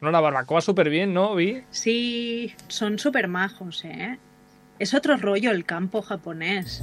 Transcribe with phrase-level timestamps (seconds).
[0.00, 1.34] No, la barbacoa súper bien, ¿no?
[1.34, 1.62] Vi.
[1.70, 4.18] Sí, son súper majos, ¿eh?
[4.78, 6.82] Es otro rollo el campo japonés.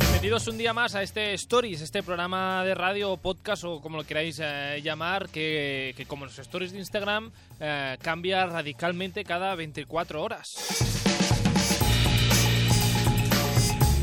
[0.00, 3.98] Bienvenidos un día más a este Stories, este programa de radio o podcast o como
[3.98, 9.54] lo queráis eh, llamar, que, que como los stories de Instagram eh, cambia radicalmente cada
[9.56, 11.37] 24 horas.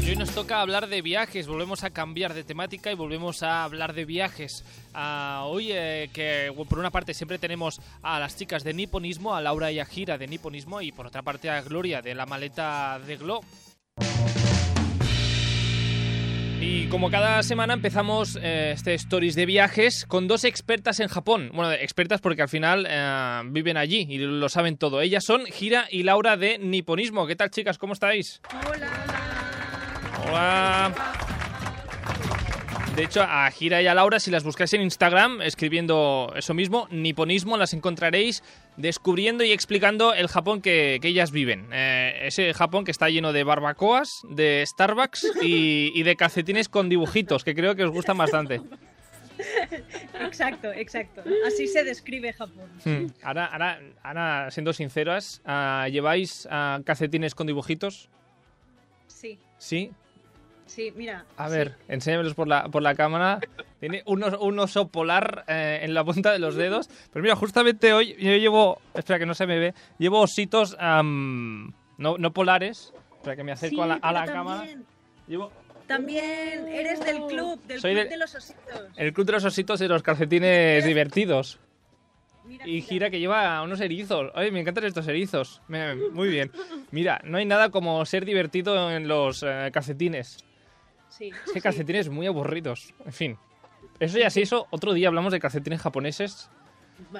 [0.05, 3.63] Y hoy nos toca hablar de viajes, volvemos a cambiar de temática y volvemos a
[3.63, 4.63] hablar de viajes.
[4.93, 9.41] Ah, hoy, eh, que por una parte siempre tenemos a las chicas de Niponismo, a
[9.41, 12.99] Laura y a Gira de Niponismo, y por otra parte a Gloria de la maleta
[12.99, 13.39] de Glo.
[16.61, 21.49] Y como cada semana empezamos eh, este Stories de viajes con dos expertas en Japón.
[21.51, 25.01] Bueno, expertas porque al final eh, viven allí y lo saben todo.
[25.01, 27.25] Ellas son Gira y Laura de Niponismo.
[27.25, 27.79] ¿Qué tal, chicas?
[27.79, 28.39] ¿Cómo estáis?
[28.67, 29.14] Hola.
[30.27, 30.93] Hola.
[32.95, 36.87] De hecho, a Gira y a Laura, si las buscáis en Instagram, escribiendo eso mismo,
[36.91, 38.41] niponismo, las encontraréis
[38.77, 41.67] descubriendo y explicando el Japón que, que ellas viven.
[41.73, 46.87] Eh, ese Japón que está lleno de barbacoas, de Starbucks y, y de calcetines con
[46.87, 48.61] dibujitos, que creo que os gustan bastante.
[50.21, 51.21] Exacto, exacto.
[51.45, 52.69] Así se describe Japón.
[52.85, 53.07] Hmm.
[53.21, 58.09] Ahora, ahora, ahora, siendo sinceras, ah, ¿lleváis ah, calcetines con dibujitos?
[59.07, 59.91] Sí, Sí.
[60.65, 61.25] Sí, mira.
[61.37, 61.55] A sí.
[61.55, 63.39] ver, enséñamelos por la, por la cámara.
[63.79, 66.89] Tiene un, os- un oso polar eh, en la punta de los dedos.
[67.13, 68.81] Pero mira, justamente hoy yo llevo.
[68.93, 69.73] Espera que no se me ve.
[69.97, 72.93] Llevo ositos no, no polares.
[73.17, 74.59] Espera que me acerco Sí, a la, a la cámara.
[74.59, 74.85] también,
[75.27, 75.51] Llevo
[75.87, 78.81] También eres del club, del Soy club de- de los ositos.
[78.95, 81.59] el club de los ositos y los calcetines divertidos.
[82.45, 82.87] Mira, Y mira.
[82.87, 84.31] gira que lleva unos erizos.
[84.35, 85.61] Ay, me encantan estos erizos.
[86.11, 86.51] Muy bien.
[86.91, 90.37] Mira, no hay nada como ser divertido en los eh, calcetines.
[91.17, 91.61] Sí, Es que sí.
[91.61, 92.93] calcetines muy aburridos.
[93.05, 93.37] En fin.
[93.99, 94.67] Eso ya sí, eso.
[94.71, 96.49] Otro día hablamos de calcetines japoneses.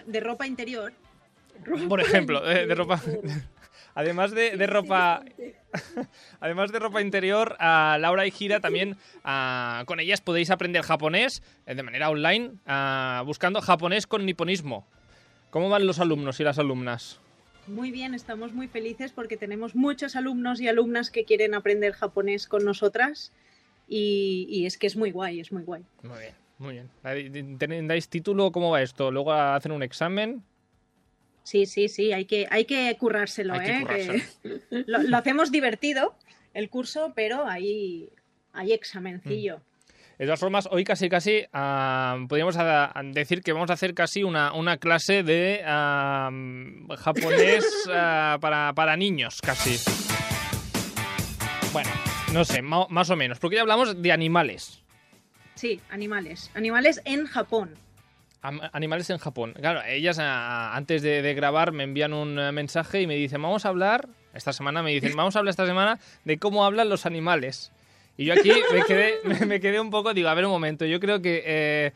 [0.06, 0.94] De ropa interior.
[1.88, 3.01] Por ejemplo, eh, de ropa.
[3.95, 5.23] Además de, de ropa.
[6.41, 8.97] Además de ropa interior, a Laura y Gira también.
[9.23, 12.51] ah, con ellas podéis aprender japonés eh, de manera online,
[13.25, 14.85] buscando japonés con niponismo.
[15.50, 17.22] ¿Cómo van los alumnos y las alumnas?
[17.67, 22.47] Muy bien, estamos muy felices porque tenemos muchos alumnos y alumnas que quieren aprender japonés
[22.47, 23.31] con nosotras.
[23.88, 25.84] Y, y es que es muy guay, es muy guay.
[26.03, 27.57] Muy bien, muy bien.
[27.57, 28.51] ¿Ten- ¿Dais título?
[28.51, 29.12] ¿Cómo va esto?
[29.12, 30.44] ¿Luego hacen un examen?
[31.44, 33.81] Sí, sí, sí, hay que, hay que currárselo, Hay que ¿eh?
[33.81, 34.23] currárselo.
[34.44, 36.16] Que lo, lo hacemos divertido
[36.56, 38.09] el curso, pero hay,
[38.53, 39.62] hay examencillo.
[40.17, 42.56] De todas formas, hoy casi casi podríamos
[43.13, 45.62] decir que vamos a hacer casi una, una clase de
[46.97, 49.78] japonés ah, para, para niños, casi.
[51.73, 51.90] Bueno,
[52.35, 54.84] no sé, más o menos, porque ya hablamos de animales.
[55.56, 56.51] Sí, animales.
[56.53, 57.75] Animales en Japón.
[58.41, 59.53] Animales en Japón.
[59.53, 63.66] Claro, ellas antes de, de grabar me envían un eh, mensaje y me dicen, vamos
[63.66, 67.06] a hablar, esta semana me dicen, vamos a hablar esta semana de cómo hablan los
[67.07, 67.72] animales.
[68.18, 71.00] Y yo aquí me quedé, me, quedé un poco, digo, a ver un momento, yo
[71.00, 71.94] creo que, eh,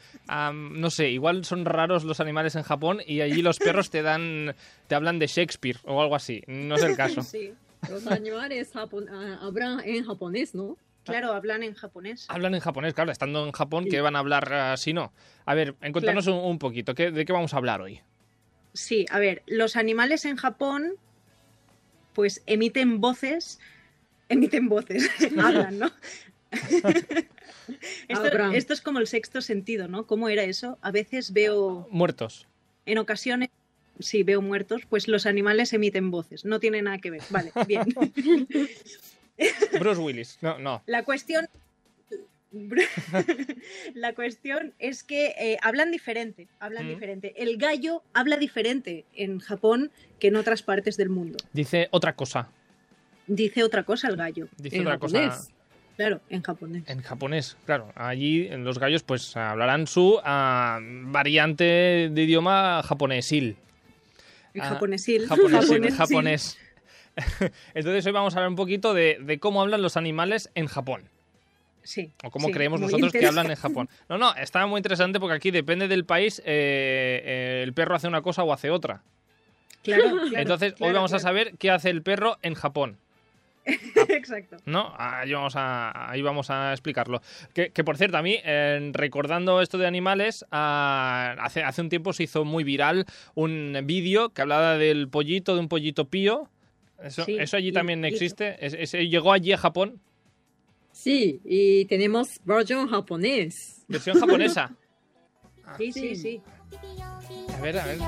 [0.51, 4.55] no sé, igual son raros los animales en Japón y allí los perros te dan,
[4.87, 6.43] te hablan de Shakespeare o algo así.
[6.47, 7.21] No es el caso.
[7.29, 7.53] Sí,
[7.87, 10.77] Los animales japon- ah, hablan en japonés, ¿no?
[11.05, 12.25] claro, hablan en japonés.
[12.29, 15.11] Hablan en japonés, claro, estando en Japón, ¿qué van a hablar ah, si no?
[15.45, 18.01] A ver, encontrarnos un, un poquito, ¿qué- ¿de qué vamos a hablar hoy?
[18.73, 20.93] Sí, a ver, los animales en Japón
[22.13, 23.59] pues emiten voces,
[24.27, 25.09] emiten voces,
[25.39, 25.91] hablan, ¿no?
[28.53, 30.05] esto es como el sexto sentido, ¿no?
[30.05, 30.77] ¿Cómo era eso?
[30.81, 32.47] A veces veo, Muertos.
[32.85, 33.49] en ocasiones,
[33.99, 37.21] sí, veo muertos, pues los animales emiten voces, no tiene nada que ver.
[37.29, 37.83] Vale, bien.
[39.79, 40.37] Bruce Willis.
[40.41, 40.81] No, no.
[40.85, 41.47] La cuestión.
[43.93, 46.89] La cuestión es que eh, hablan diferente, hablan Mm.
[46.89, 47.33] diferente.
[47.37, 51.37] El gallo habla diferente en Japón que en otras partes del mundo.
[51.53, 52.49] Dice otra cosa.
[53.27, 54.47] Dice otra cosa el gallo.
[54.57, 55.29] Dice En otra japonés.
[55.35, 55.51] cosa.
[55.95, 56.83] Claro, en japonés.
[56.87, 57.91] En japonés, claro.
[57.93, 63.57] Allí en los gallos pues hablarán su ah, variante de idioma japonesil.
[64.53, 65.27] En Ah, japonesil.
[65.27, 65.95] Japonesil, Japonesil.
[65.97, 66.57] japonés.
[67.73, 71.03] Entonces hoy vamos a hablar un poquito de, de cómo hablan los animales en Japón.
[71.83, 72.11] Sí.
[72.23, 73.89] O cómo sí, creemos nosotros que hablan en Japón.
[74.09, 78.07] No, no, está muy interesante porque aquí depende del país, eh, eh, el perro hace
[78.07, 79.01] una cosa o hace otra.
[79.83, 82.97] Claro, claro, Entonces hoy claro, vamos a saber qué hace el perro en Japón.
[84.09, 84.57] Exacto.
[84.65, 84.93] ¿no?
[84.97, 87.21] Ahí vamos a, ahí vamos a explicarlo.
[87.53, 91.89] Que, que, por cierto, a mí, eh, recordando esto de animales, ah, hace, hace un
[91.89, 93.05] tiempo se hizo muy viral
[93.35, 96.49] un vídeo que hablaba del pollito, de un pollito pío.
[97.03, 98.57] Eso, Sí, eso allí y- también y- existe.
[98.65, 100.01] Es- llegó allí a Japón.
[100.91, 103.85] Sí, y tenemos versión japonés.
[103.87, 104.71] Versión japonesa.
[105.77, 106.41] Sí, sí, sí.
[107.55, 107.99] A ver, a ver.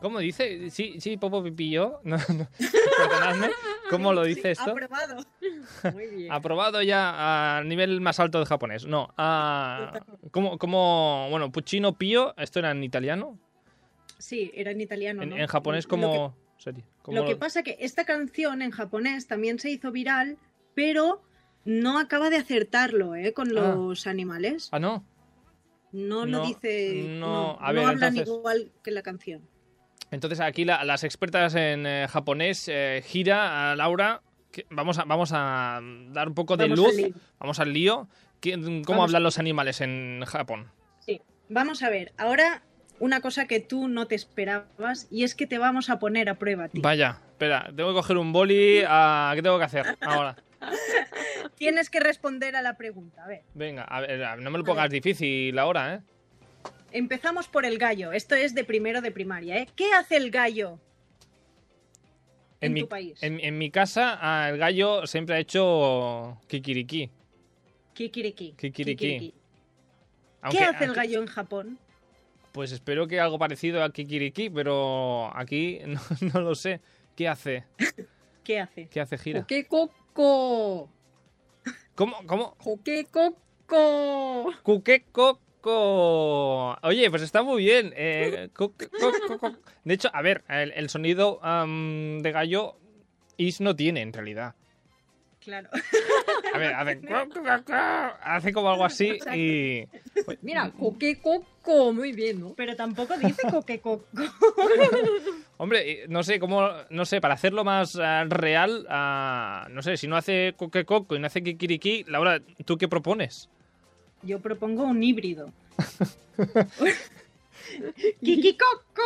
[0.00, 0.70] ¿Cómo dice?
[0.70, 2.00] Sí, sí, Popo Pipillo.
[2.04, 2.48] No, no.
[2.98, 3.50] Perdonadme.
[3.90, 4.70] ¿Cómo lo dice esto?
[4.70, 5.24] Aprobado.
[5.92, 6.32] Muy bien.
[6.32, 8.86] Aprobado ya a nivel más alto de japonés.
[8.86, 9.12] No.
[9.16, 10.00] a-
[10.30, 13.38] ¿cómo, cómo, bueno, Puccino Pío, esto era en italiano.
[14.18, 15.22] Sí, era en italiano.
[15.22, 15.36] En, ¿no?
[15.36, 16.36] en japonés, Lo como.
[16.58, 16.84] sería?
[16.84, 20.38] que, ¿Cómo lo que lo- pasa que esta canción en japonés también se hizo viral,
[20.74, 21.22] pero
[21.64, 23.32] no acaba de acertarlo ¿eh?
[23.32, 23.74] con Ah.
[23.74, 24.68] los animales.
[24.72, 25.04] Ah, no.
[25.92, 27.04] No, no, no, dice.
[27.18, 29.42] no, No, a ver, no hablan entonces- igual que la canción.
[30.10, 34.22] Entonces aquí la- las expertas en eh, japonés, eh, Gira, a Laura,
[34.52, 37.04] que vamos, a, vamos a dar un poco de Vamos luz.
[37.04, 37.14] al.
[37.38, 38.08] Vamos al lío.
[38.40, 39.04] ¿Qué- ¿Cómo Vamos.
[39.04, 40.70] hablan los animales en Japón?
[41.00, 41.20] Sí.
[41.48, 42.62] Vamos a ver, ahora
[42.98, 46.34] una cosa que tú no te esperabas y es que te vamos a poner a
[46.34, 46.82] prueba, tío.
[46.82, 48.82] Vaya, espera, tengo que coger un boli.
[48.86, 50.36] ah, ¿Qué tengo que hacer ahora?
[51.56, 53.24] Tienes que responder a la pregunta.
[53.24, 56.00] A ver, Venga, a ver, no me lo A pongas difícil ahora, ¿eh?
[56.92, 58.12] Empezamos por el gallo.
[58.12, 59.68] Esto es de primero de primaria, ¿eh?
[59.76, 60.78] ¿Qué hace el gallo
[62.60, 63.22] en, mi, tu país?
[63.22, 67.10] En, en mi casa, ah, el gallo siempre ha hecho kikiriki.
[67.94, 68.52] Kikiriki.
[68.52, 69.18] Kikiriki.
[69.18, 69.34] ¿Qué
[70.42, 71.78] Aunque- hace el gallo en Japón?
[72.52, 76.00] Pues espero que algo parecido a kikiriki, pero aquí no,
[76.34, 76.80] no lo sé.
[77.14, 77.64] ¿Qué hace?
[78.44, 78.88] ¿Qué hace?
[78.88, 79.40] ¿Qué hace Gira?
[79.40, 80.90] Kokekoko.
[81.94, 82.16] ¿Cómo?
[82.26, 82.56] ¿Cómo?
[82.56, 83.38] Kokekoko.
[85.62, 87.92] Oye, pues está muy bien.
[87.96, 88.48] Eh,
[89.84, 92.76] de hecho, a ver, el, el sonido de gallo
[93.36, 94.54] Is no tiene en realidad.
[95.40, 95.70] Claro.
[96.52, 97.00] A ver, hace,
[98.22, 99.86] hace como algo así y...
[100.42, 101.92] Mira, kokekoko.
[101.92, 102.54] Muy bien, ¿no?
[102.54, 104.04] Pero tampoco dice coquecoco.
[105.56, 109.96] Hombre, eh, no sé cómo, no sé, para hacerlo más ah, real, ah, no sé,
[109.96, 113.48] si no hace coquecoco y no hace kikiriki, Laura, ¿tú qué propones?
[114.22, 115.50] Yo propongo un híbrido.
[118.22, 119.02] ¡Kikikoco!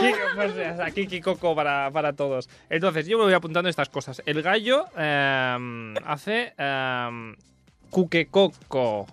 [0.00, 2.48] Ki- Pues o sea, kikikoco para, para todos.
[2.68, 4.22] Entonces, yo me voy apuntando estas cosas.
[4.26, 7.36] El gallo em, hace em,
[7.90, 9.06] cuquecoco.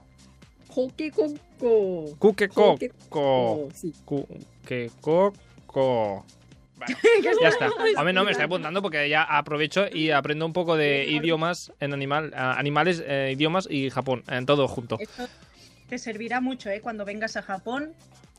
[0.67, 2.15] Kokekoko.
[2.19, 3.69] Cuquecoco.
[3.73, 3.93] Sí.
[4.03, 5.35] Cuquecoco.
[6.77, 6.97] Bueno,
[7.41, 7.69] ya está.
[7.97, 11.93] Hombre, no, me estoy apuntando porque ya aprovecho y aprendo un poco de idiomas en
[11.93, 14.97] animal, ah, animales, eh, idiomas y Japón, en todo junto.
[14.99, 15.27] Esto
[15.87, 16.81] te servirá mucho, ¿eh?
[16.81, 17.93] Cuando vengas a Japón,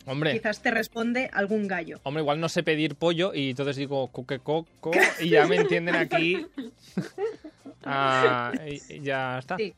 [0.06, 1.98] Hombre, quizás te responde algún gallo.
[2.04, 4.90] hombre, igual no sé pedir pollo y entonces digo cuquecoco
[5.20, 6.46] y ya me entienden aquí.
[7.84, 9.56] Ah, y- ya está.
[9.56, 9.75] Sí.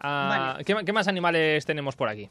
[0.00, 0.64] Ah, Vale.
[0.84, 2.28] ¿qué, más animales tenemos por aquí?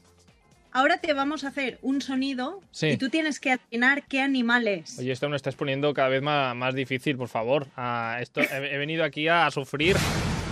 [0.72, 2.88] Ahora te vamos a hacer un sonido Sí.
[2.90, 5.00] y tú tienes que adivinar qué animal es.
[5.00, 7.68] Oye, esto me lo estás poniendo cada vez más, más difícil, por favor.
[7.76, 9.96] Ah, esto, he, he venido aquí a sufrir.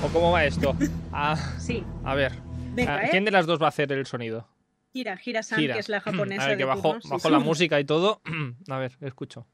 [0.04, 0.76] ¿O cómo va esto?
[1.14, 1.84] Ah, Sí.
[2.04, 2.32] a ver.
[2.76, 3.08] Venga, Ah, ¿eh?
[3.12, 4.48] ¿Quién de las dos va a hacer el sonido?
[4.94, 5.74] Gira, gira San, Gira.
[5.74, 7.02] que es la japonesa A ver, de que bajo, turno.
[7.02, 7.32] Sí, bajo sí.
[7.32, 8.22] la música y todo.
[8.70, 9.46] A ver, escucho.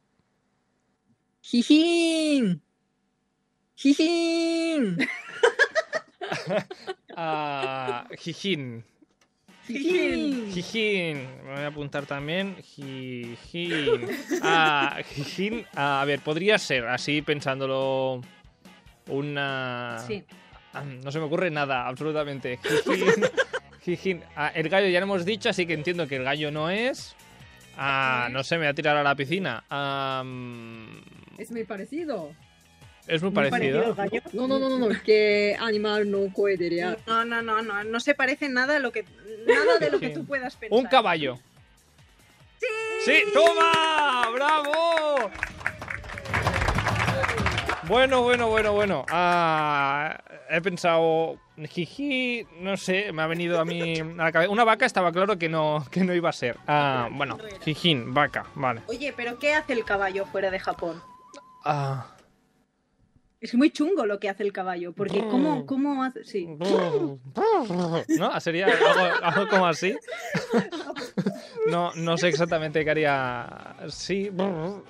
[1.41, 2.61] Jijin.
[3.75, 4.97] Jijin.
[7.15, 8.85] Ah, Jijin.
[9.67, 10.51] Jijin.
[10.51, 11.17] Jijin.
[11.43, 12.55] Me voy a apuntar también.
[12.63, 14.07] Jijin.
[14.41, 15.65] Ah, Jijin.
[15.75, 18.21] Ah, a ver, podría ser, así pensándolo,
[19.07, 19.99] una...
[20.07, 20.23] Sí.
[20.73, 22.57] Ah, No se me ocurre nada, absolutamente.
[22.85, 23.23] Jijin.
[23.83, 24.23] Jijin.
[24.35, 27.15] Ah, el gallo ya lo hemos dicho, así que entiendo que el gallo no es.
[27.77, 29.63] Ah, no sé, me voy a tirar a la piscina.
[29.69, 30.23] Ah,
[31.37, 32.31] Es muy parecido.
[33.07, 33.95] es muy Muy parecido.
[34.33, 34.87] No, no, no, no, no.
[35.03, 36.97] Que animal no puede real.
[37.07, 39.03] No, no, no, no, no se parece nada a lo que
[39.47, 40.77] nada de lo que tú puedas pensar.
[40.77, 41.39] Un caballo.
[42.59, 42.67] ¡Sí!
[43.05, 43.23] ¡Sí!
[43.33, 44.29] ¡Toma!
[44.35, 45.31] ¡Bravo!
[47.87, 49.05] Bueno, bueno, bueno, bueno.
[49.09, 50.17] Ah,
[50.51, 51.39] he pensado.
[51.57, 54.51] Jiji, no sé, me ha venido a mí a la cabeza.
[54.51, 56.57] Una vaca estaba claro que no, que no iba a ser.
[56.67, 58.81] Ah, bueno, jijín, vaca, vale.
[58.87, 61.01] Oye, pero ¿qué hace el caballo fuera de Japón?
[61.63, 62.07] Ah,
[63.39, 66.23] Es muy chungo lo que hace el caballo, porque ¿cómo, cómo hace?
[66.23, 66.47] Sí.
[68.17, 68.39] ¿No?
[68.39, 69.95] ¿Sería algo, algo como así?
[71.67, 73.75] No, no sé exactamente qué haría.
[73.89, 74.29] Sí.
[74.31, 74.83] No,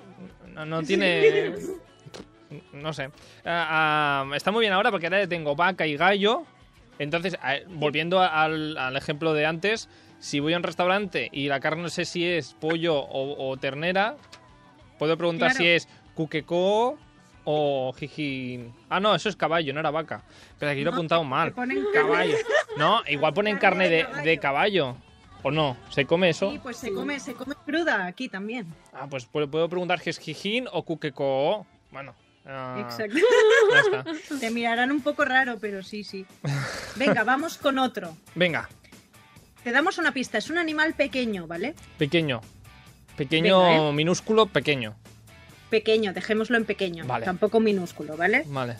[0.66, 1.54] no tiene.
[2.72, 3.10] No sé.
[3.44, 6.44] Ah, ah, está muy bien ahora porque ahora tengo vaca y gallo.
[6.98, 7.36] Entonces,
[7.68, 11.88] volviendo al, al ejemplo de antes, si voy a un restaurante y la carne no
[11.88, 14.16] sé si es pollo o, o ternera,
[14.98, 15.62] puedo preguntar Claro.
[15.64, 16.98] si es cuqueco
[17.44, 18.70] o jiji.
[18.88, 20.22] Ah, no, eso es caballo, no era vaca.
[20.58, 21.52] Pero aquí lo he apuntado mal.
[21.52, 22.36] ponen Caballo.
[22.76, 24.96] No, igual ponen carne de, de caballo.
[25.44, 25.76] ¿O no?
[25.90, 26.52] ¿Se come eso?
[26.52, 28.72] Sí, pues se come, se come cruda aquí también.
[28.92, 31.66] Ah, pues puedo, preguntar que es Jijin o Kukeko.
[31.90, 32.14] Bueno.
[32.46, 33.16] Ah, Exacto.
[33.72, 34.38] ya está.
[34.40, 36.26] Te mirarán un poco raro, pero sí, sí.
[36.96, 38.16] Venga, vamos con otro.
[38.34, 38.68] Venga,
[39.64, 40.38] Te damos una pista.
[40.38, 41.74] Es un animal pequeño, ¿vale?
[41.98, 42.40] pequeño.
[43.16, 43.92] Pequeño, Venga, ¿eh?
[43.92, 44.96] minúsculo, pequeño.
[45.70, 47.06] Pequeño, dejémoslo en pequeño.
[47.06, 47.24] Vale.
[47.24, 48.42] Tampoco minúsculo, ¿vale?
[48.46, 48.76] Vale.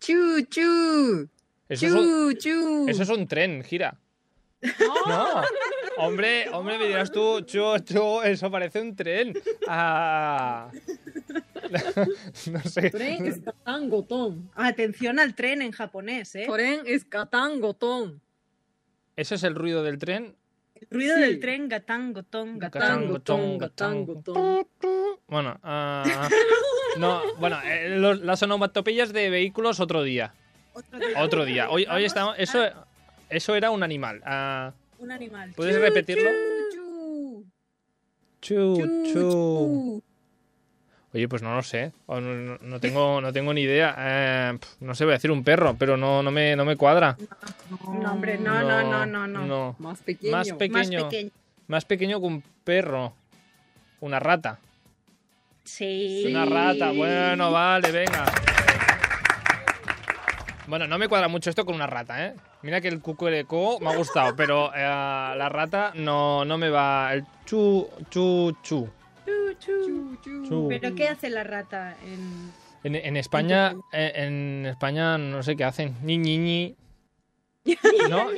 [0.00, 1.28] Chu, chu.
[1.68, 2.86] Eso es un, Chu, chu.
[2.88, 3.96] eso es un tren, gira.
[5.06, 5.42] No.
[5.98, 9.34] Hombre, hombre, me dirás tú, chu, chu, eso parece un tren.
[9.68, 10.68] Ah.
[12.52, 12.90] no sé.
[12.90, 14.50] Tren es katangotón.
[14.54, 16.46] Atención al tren en japonés, ¿eh?
[16.52, 18.20] Tren es katangotón.
[19.16, 20.36] ¿Eso es el ruido del tren?
[20.74, 21.20] El ruido sí.
[21.22, 24.66] del tren gatangotón, gatangotón, gatangotón.
[25.28, 30.32] Bueno, uh, no, bueno, eh, los, las onomatopeyas de vehículos otro día.
[30.72, 31.22] Otro día.
[31.22, 31.70] Otro día.
[31.70, 32.34] Hoy, hoy estamos.
[32.38, 32.64] Eso,
[33.28, 34.22] eso era un animal.
[34.24, 35.52] Uh, un animal.
[35.54, 36.30] ¿Puedes repetirlo?
[36.72, 37.44] Chu,
[38.40, 38.76] chu.
[38.76, 40.02] Chu, chu.
[41.12, 41.92] Oye, pues no lo sé.
[42.06, 43.94] O No, tengo, no tengo ni idea.
[43.98, 47.16] Eh, no sé, voy a decir un perro, pero no, no, me, no me cuadra.
[48.00, 49.46] No, hombre, no, no, no, no, no.
[49.46, 49.76] no.
[49.80, 50.32] Más pequeño.
[50.36, 51.08] Más pe- Más pequeño.
[51.08, 51.30] pequeño.
[51.66, 53.12] Más pequeño que un perro.
[54.00, 54.58] Una rata.
[55.64, 56.24] Sí.
[56.28, 56.92] Una rata.
[56.92, 58.24] Bueno, vale, venga.
[60.66, 62.34] Bueno, no me cuadra mucho esto con una rata, ¿eh?
[62.62, 67.12] Mira que el cucureco me ha gustado, pero eh, la rata no, no me va.
[67.12, 68.88] El chu, chu, chu.
[69.58, 70.44] Chu, chu.
[70.48, 70.66] Chu.
[70.68, 72.52] ¿Pero qué hace la rata en...?
[72.82, 75.96] En, en España, eh, en España no sé qué hacen.
[76.02, 76.76] Ni, ni, ni.
[78.08, 78.28] ¿No?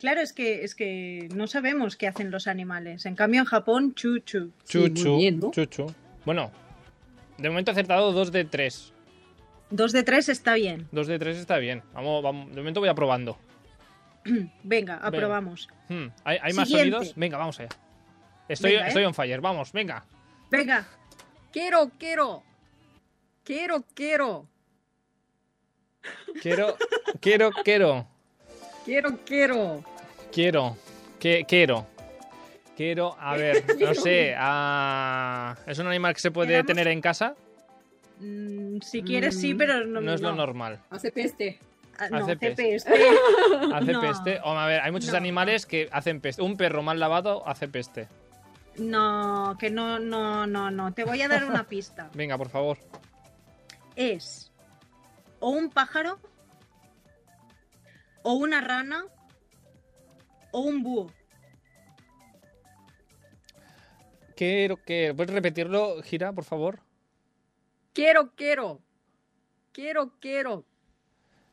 [0.00, 3.06] Claro, es que, es que no sabemos qué hacen los animales.
[3.06, 4.50] En cambio, en Japón, chu, chu.
[4.66, 5.50] Chu, Sí, muy chu, bien, ¿no?
[5.52, 5.86] chu, chu.
[6.24, 6.50] Bueno,
[7.38, 8.92] de momento he acertado dos de tres.
[9.70, 10.88] Dos de tres está bien.
[10.90, 11.82] Dos de tres está bien.
[11.94, 12.50] Vamos, vamos.
[12.50, 13.38] De momento voy aprobando.
[14.64, 15.68] Venga, aprobamos.
[15.88, 16.96] Hmm, ¿Hay, hay más Siguiente.
[16.96, 17.14] sonidos?
[17.16, 17.68] Venga, vamos allá.
[18.48, 18.88] Estoy, Venga, ¿eh?
[18.88, 19.40] estoy on fire.
[19.40, 20.04] Vamos, venga.
[20.50, 20.86] Venga,
[21.52, 22.42] Quiero, quiero.
[23.44, 24.46] Quiero, quiero.
[26.40, 26.76] Quiero,
[27.20, 28.06] quiero, quiero.
[28.84, 29.84] Quiero, quiero.
[30.32, 30.76] Quiero.
[31.20, 31.86] Que, quiero.
[32.76, 34.34] Quiero, a ver, no sé.
[34.36, 37.34] ah, ¿Es un animal que se puede tener en casa?
[38.18, 40.36] mm, si quieres sí, Mm, pero no, No es lo no.
[40.36, 40.80] normal.
[40.90, 41.58] Hace peste.
[41.98, 42.62] Ah, no, Hace hace peste.
[42.72, 42.90] peste.
[43.74, 44.00] Hace No.
[44.00, 44.40] peste.
[44.42, 45.18] O, a ver, hay muchos No.
[45.18, 46.40] animales que hacen peste.
[46.42, 48.08] Un perro mal lavado hace peste.
[48.78, 50.94] No, que no, no, no, no.
[50.94, 52.10] Te voy a dar una pista.
[52.14, 52.78] Venga, por favor.
[53.96, 54.52] Es
[55.42, 56.20] o un pájaro,
[58.22, 59.04] o una rana,
[60.52, 61.12] o un búho.
[64.36, 65.16] Quiero, quiero.
[65.16, 66.80] ¿Puedes repetirlo, Gira, por favor?
[67.92, 68.80] Quiero, quiero.
[69.72, 70.64] Quiero, quiero.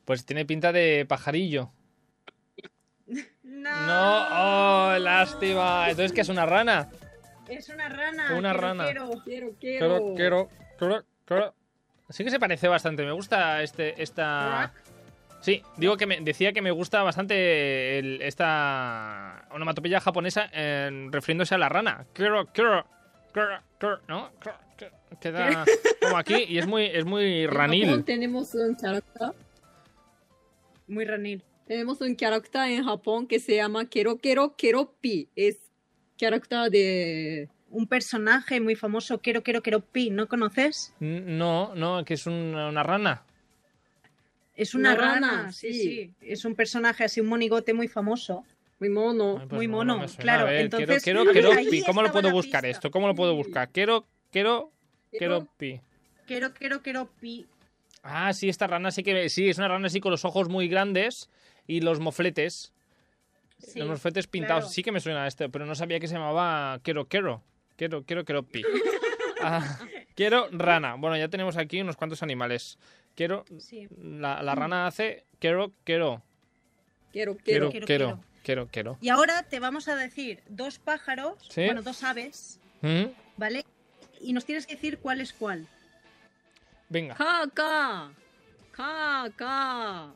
[0.06, 1.72] Pues tiene pinta de pajarillo.
[3.42, 3.88] No.
[3.88, 5.90] No, oh, lástima.
[5.90, 6.88] Entonces, ¿qué es una rana?
[7.50, 8.36] Es una rana.
[8.38, 8.84] Una quiero, rana.
[8.86, 9.10] quiero.
[9.24, 10.14] Quiero, quiero.
[10.16, 11.54] Quiero, quiero, quiero.
[12.10, 13.04] Sí que se parece bastante.
[13.04, 14.74] Me gusta este, esta.
[15.42, 21.56] Sí, digo que me decía que me gusta bastante el- esta onomatopeya japonesa en- refiriéndose
[21.56, 22.06] a la rana.
[22.14, 22.86] Quiero, quiero,
[23.32, 24.30] quiero, quiero, ¿no?
[24.40, 24.96] Quiero, quiero.
[25.22, 25.66] Queda
[26.02, 28.04] como aquí y es muy, es muy ranil.
[28.04, 29.30] tenemos un carácter.
[30.88, 31.44] Muy ranil.
[31.68, 35.30] Tenemos un carácter en Japón que se llama Quiero, quiero, quiero pi.
[35.36, 35.69] Es
[36.20, 37.50] carácter de.
[37.72, 40.10] Un personaje muy famoso, quiero, quiero, quiero, pi.
[40.10, 40.94] ¿No conoces?
[41.00, 43.24] N- No, no, que es una, una rana.
[44.56, 45.82] Es una, Una rana, rana, sí, sí.
[45.82, 46.14] sí.
[46.22, 48.44] Es un personaje así, un monigote muy famoso.
[48.80, 49.38] Muy mono.
[49.40, 51.84] Ay, pues Muy no, mono, no claro, ver, entonces, quiero, quiero, quiero pi.
[51.84, 52.70] ¿Cómo lo puedo buscar pista.
[52.78, 52.92] esto?
[52.92, 53.70] ¿Cómo lo puedo buscar?
[53.70, 54.72] Quiero, quiero,
[55.12, 55.80] quiero pi.
[56.26, 57.46] Quiero, quiero, quiero, pi.
[58.04, 60.68] Ah, sí, esta rana sí que sí, es una rana así con los ojos muy
[60.70, 61.30] grandes
[61.68, 62.74] y los mofletes.
[63.60, 64.64] Sí, los mofletes pintados.
[64.64, 64.74] claro.
[64.74, 67.44] Sí que me suena este, pero no sabía que se llamaba Quiero, quiero.
[67.76, 68.64] Quiero, quiero, quiero pi.
[69.42, 69.80] Ah,
[70.16, 70.96] quiero rana.
[70.96, 72.78] Bueno, ya tenemos aquí unos cuantos animales.
[73.16, 73.46] Quiero.
[73.58, 73.88] Sí.
[73.98, 76.22] La, la rana hace quiero, quiero.
[77.14, 77.70] Quiero, Quiero, quiero.
[77.72, 78.98] quiero, quiero, quiero, quiero.
[79.00, 81.64] Y ahora te vamos a decir dos pájaros, Sí.
[81.66, 83.06] bueno, dos aves, ¿Mm?
[83.38, 83.66] ¿vale?
[84.20, 85.66] Y nos tienes que decir cuál es cuál.
[86.90, 87.16] Venga.
[87.16, 88.12] Ka, ka.
[88.74, 90.14] Ka, ka.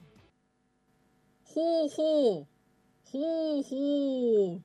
[3.14, 4.62] Ho, ho.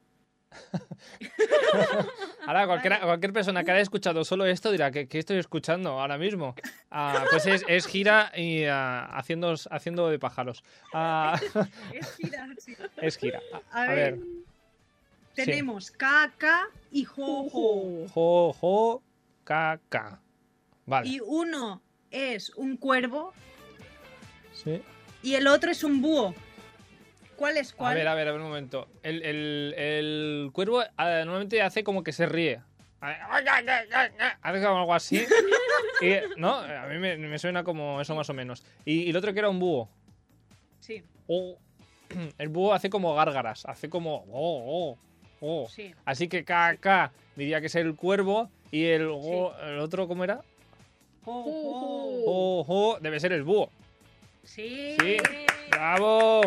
[2.47, 6.55] Ahora, cualquiera- cualquier persona que haya escuchado solo esto dirá que estoy escuchando ahora mismo.
[6.91, 10.65] Ah, pues es, es gira y ah, haciendo, haciendo de pájaros.
[10.95, 11.39] Ah,
[11.93, 12.75] Es gira, sí.
[13.03, 13.41] es gira.
[13.71, 14.21] A, A ver, ver.
[15.35, 18.07] tenemos caca y jojo.
[18.15, 19.03] Jo, jo,
[19.45, 20.21] ca, ca.
[20.87, 21.07] Vale.
[21.09, 23.35] Y uno es un cuervo
[24.55, 24.81] Sí.
[25.23, 26.35] Y el otro es un búho.
[27.39, 27.95] ¿Cuál es A cuál?
[27.95, 28.89] ver, a ver, a ver un momento.
[29.03, 32.61] El, el- el cuervo ah, normalmente hace como que se ríe.
[33.01, 35.25] Hace como algo así.
[36.01, 36.55] Y, ¿No?
[36.59, 38.65] A mí me, me suena como eso más o menos.
[38.85, 39.89] Y, y el otro que era un búho.
[40.81, 41.59] Sí, Oh.
[42.39, 43.65] El búho hace como gárgaras.
[43.67, 44.25] Hace como...
[44.31, 44.99] Oh, oh,
[45.41, 45.69] oh.
[45.69, 45.93] sí.
[46.05, 48.49] Así que KK diría que es el cuervo.
[48.71, 50.41] Y el, el otro, ¿cómo era?
[51.25, 53.69] Oh, Oh, Oh, oh, debe ser el búho.
[54.45, 54.97] Sí.
[55.01, 55.17] Sí.
[55.71, 56.43] ¡Bravo!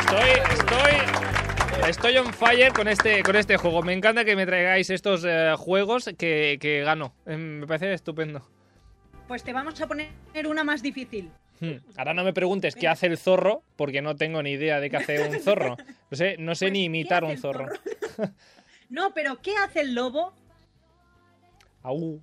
[0.00, 3.82] Estoy, estoy, estoy on fire con este, con este juego.
[3.82, 7.14] Me encanta que me traigáis estos eh, juegos que, que gano.
[7.26, 8.42] Eh, Me parece estupendo.
[9.28, 10.10] Pues te vamos a poner
[10.48, 11.30] una más difícil.
[11.60, 11.76] Hmm.
[11.96, 14.96] Ahora no me preguntes qué hace el zorro, porque no tengo ni idea de qué
[14.96, 15.76] hace un zorro.
[16.10, 17.66] No sé, no sé Pues, ni ¿qué imitar un el zorro.
[18.88, 20.32] No, pero ¿qué hace el lobo?
[21.84, 22.20] Aú.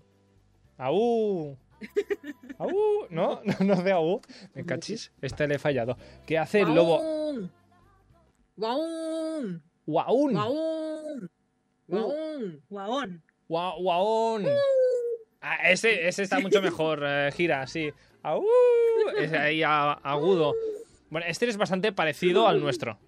[0.78, 1.58] Aú.
[2.60, 3.08] Aú.
[3.10, 4.22] No, no, no de aú.
[4.54, 5.12] Me cachis.
[5.22, 5.98] Este le he fallado.
[6.26, 6.98] ¿Qué hace el lobo?
[8.56, 9.64] Guaún.
[9.86, 10.36] Waón.
[11.88, 12.62] Waón.
[12.70, 13.24] Guaón.
[13.48, 14.46] Gua- Guaón.
[15.42, 17.92] Ah, ese, ese está mucho mejor, eh, gira, sí.
[18.24, 18.46] Aú.
[19.18, 20.54] Es ahí a- agudo.
[21.10, 23.00] Bueno, este es bastante parecido al nuestro.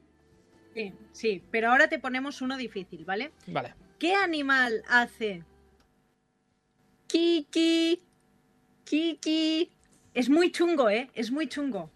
[0.74, 3.34] Sí, sí, pero ahora te ponemos uno difícil, ¿vale?
[3.48, 3.76] Vale.
[4.00, 5.44] ¿Qué animal hace?
[7.08, 8.02] Kiki.
[8.90, 9.70] Kiki.
[10.14, 11.10] Es muy chungo, ¿eh?
[11.14, 11.90] Es muy chungo.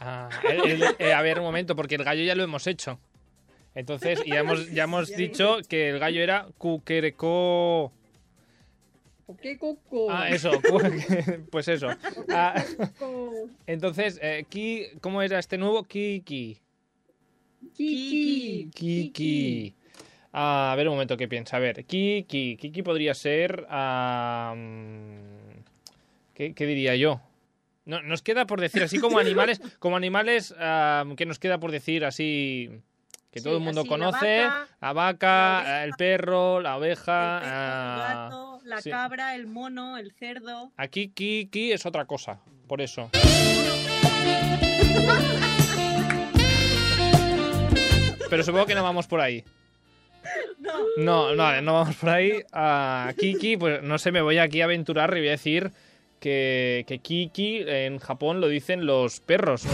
[0.00, 2.98] Ah, el- el- eh, a ver, un momento, porque el gallo ya lo hemos hecho.
[3.74, 7.92] Entonces, ya hemos, ya hemos dicho que el gallo era cuquereco.
[10.10, 10.50] Ah, eso,
[11.50, 11.88] pues eso.
[12.30, 12.62] Ah,
[13.66, 15.84] entonces, eh, ki, ¿cómo era este nuevo?
[15.84, 16.58] Kiki.
[17.74, 18.70] Kiki.
[18.74, 19.74] Kiki.
[20.32, 21.56] Ah, a ver un momento qué piensa.
[21.56, 22.56] A ver, Kiki.
[22.56, 23.66] Kiki podría ser.
[26.34, 27.20] ¿Qué, qué diría yo?
[27.84, 31.72] No, nos queda por decir, así como animales, como animales ah, que nos queda por
[31.72, 32.70] decir así.
[33.30, 34.42] Que Sí, todo el mundo la conoce.
[34.44, 37.36] vaca, la vaca, la oveja, el perro, la oveja.
[37.38, 38.90] el perro, ah, el gato, la sí.
[38.90, 40.70] cabra, el mono, el cerdo.
[40.76, 43.10] Aquí Kiki es otra cosa, por eso.
[48.28, 49.44] Pero supongo que no vamos por ahí.
[50.96, 51.34] No.
[51.34, 52.40] No, no, no vamos por ahí.
[52.52, 55.72] A Kiki, pues no sé, me voy aquí a aventurar y voy a decir
[56.22, 59.72] que, que Kiki en Japón lo dicen los perros, ¿no?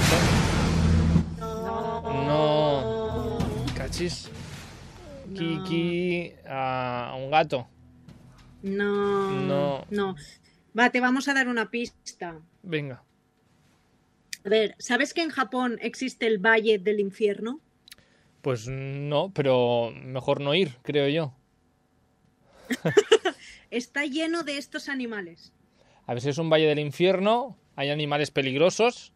[2.25, 3.39] No.
[3.77, 4.31] Cachis.
[5.35, 7.69] Kiki a un gato.
[8.63, 9.31] No.
[9.31, 9.85] No.
[9.91, 10.17] No.
[10.77, 12.41] Va, te vamos a dar una pista.
[12.63, 13.03] Venga.
[14.45, 17.61] A ver, ¿sabes que en Japón existe el Valle del Infierno?
[18.41, 21.35] Pues no, pero mejor no ir, creo yo.
[23.71, 25.53] Está lleno de estos animales.
[26.09, 29.12] A veces es un valle del infierno, hay animales peligrosos.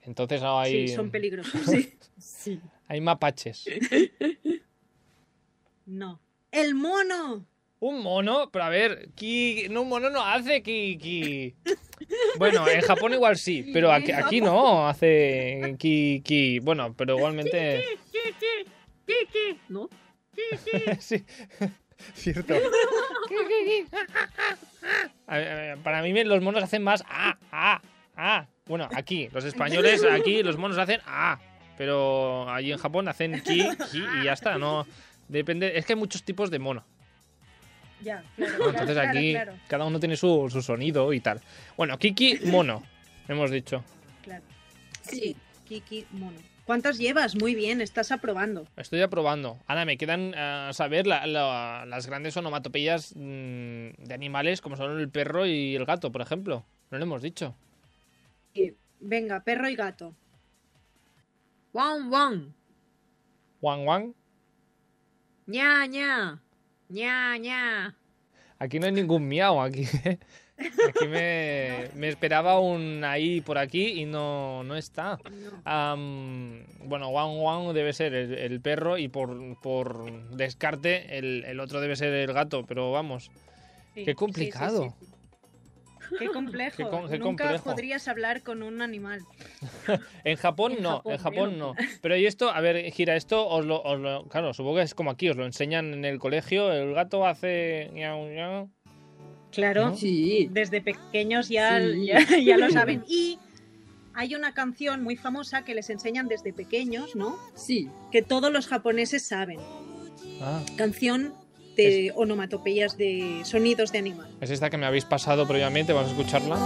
[0.00, 1.60] Entonces no hay, Sí, son peligrosos.
[1.66, 1.92] Sí.
[2.18, 2.60] Sí.
[2.88, 3.66] hay mapaches.
[5.84, 6.18] No.
[6.50, 7.46] ¡El mono!
[7.80, 11.54] Un mono, pero a ver, ki, no, un mono no hace ki,
[12.38, 16.60] Bueno, en Japón igual sí, pero aquí, aquí no hace ki, ki.
[16.60, 17.84] Bueno, pero igualmente.
[19.68, 19.90] ¿No?
[20.98, 21.22] sí,
[22.14, 22.54] cierto.
[25.82, 27.80] Para mí los monos hacen más ah, ah,
[28.16, 28.46] ah.
[28.66, 31.38] Bueno, aquí, los españoles, aquí los monos hacen ah,
[31.76, 34.86] pero allí en Japón hacen ki, ki y ya está, no
[35.28, 36.84] depende, es que hay muchos tipos de mono.
[38.02, 41.40] Ya, claro, Entonces claro, aquí claro, cada uno tiene su, su sonido y tal.
[41.76, 42.82] Bueno, Kiki, mono,
[43.26, 43.82] hemos dicho.
[44.22, 44.44] claro.
[45.02, 45.36] Sí.
[45.66, 46.38] Kiki, mono.
[46.66, 47.36] ¿Cuántas llevas?
[47.36, 48.66] Muy bien, estás aprobando.
[48.76, 49.58] Estoy aprobando.
[49.68, 54.98] Ahora me quedan a saber la- la- las grandes onomatopeyas mm, de animales como son
[54.98, 56.64] el perro y el gato, por ejemplo.
[56.90, 57.54] No lo hemos dicho.
[58.98, 60.14] Venga, perro y gato.
[61.72, 62.54] Wan wan.
[63.60, 64.14] Wang Wang.
[65.46, 66.40] ña ña.
[66.88, 67.94] ña ña.
[68.58, 69.84] Aquí no hay ningún miau, aquí.
[70.58, 75.18] Aquí me, me esperaba un ahí por aquí y no, no está.
[75.64, 81.80] Bueno, Wang Wang debe ser el, el perro y por, por descarte el, el otro
[81.80, 83.30] debe ser el gato, pero vamos,
[83.94, 84.94] Sí, qué complicado.
[85.00, 85.12] sí, sí.
[86.20, 86.76] Qué complejo.
[86.76, 87.64] Qué com- qué Nunca complejo.
[87.64, 89.20] podrías hablar con un animal.
[90.24, 91.74] En Japón En no, Japón, en Japón pero- no.
[92.00, 94.94] Pero y esto, a ver, gira, esto os lo, os lo- Claro, supongo que es
[94.94, 96.72] como aquí, os lo enseñan en el colegio.
[96.72, 97.90] El gato hace.
[99.56, 100.48] Claro, sí.
[100.52, 101.80] desde pequeños ya,
[102.44, 103.04] ya, lo saben.
[103.08, 103.38] Y
[104.12, 107.38] hay una canción muy famosa que les enseñan desde pequeños, ¿no?
[107.54, 107.88] Sí.
[108.12, 109.58] Que todos los japoneses saben.
[110.42, 110.62] Ah.
[110.76, 111.32] Canción
[111.74, 112.12] de es...
[112.16, 114.28] onomatopeyas de sonidos de animal.
[114.42, 116.56] Es esta que me habéis pasado previamente, vamos a escucharla.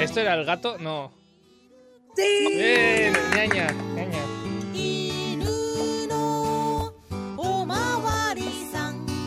[0.00, 0.78] ¿Esto era el gato?
[0.78, 1.10] No.
[2.18, 2.48] Sí.
[2.50, 3.12] Bien.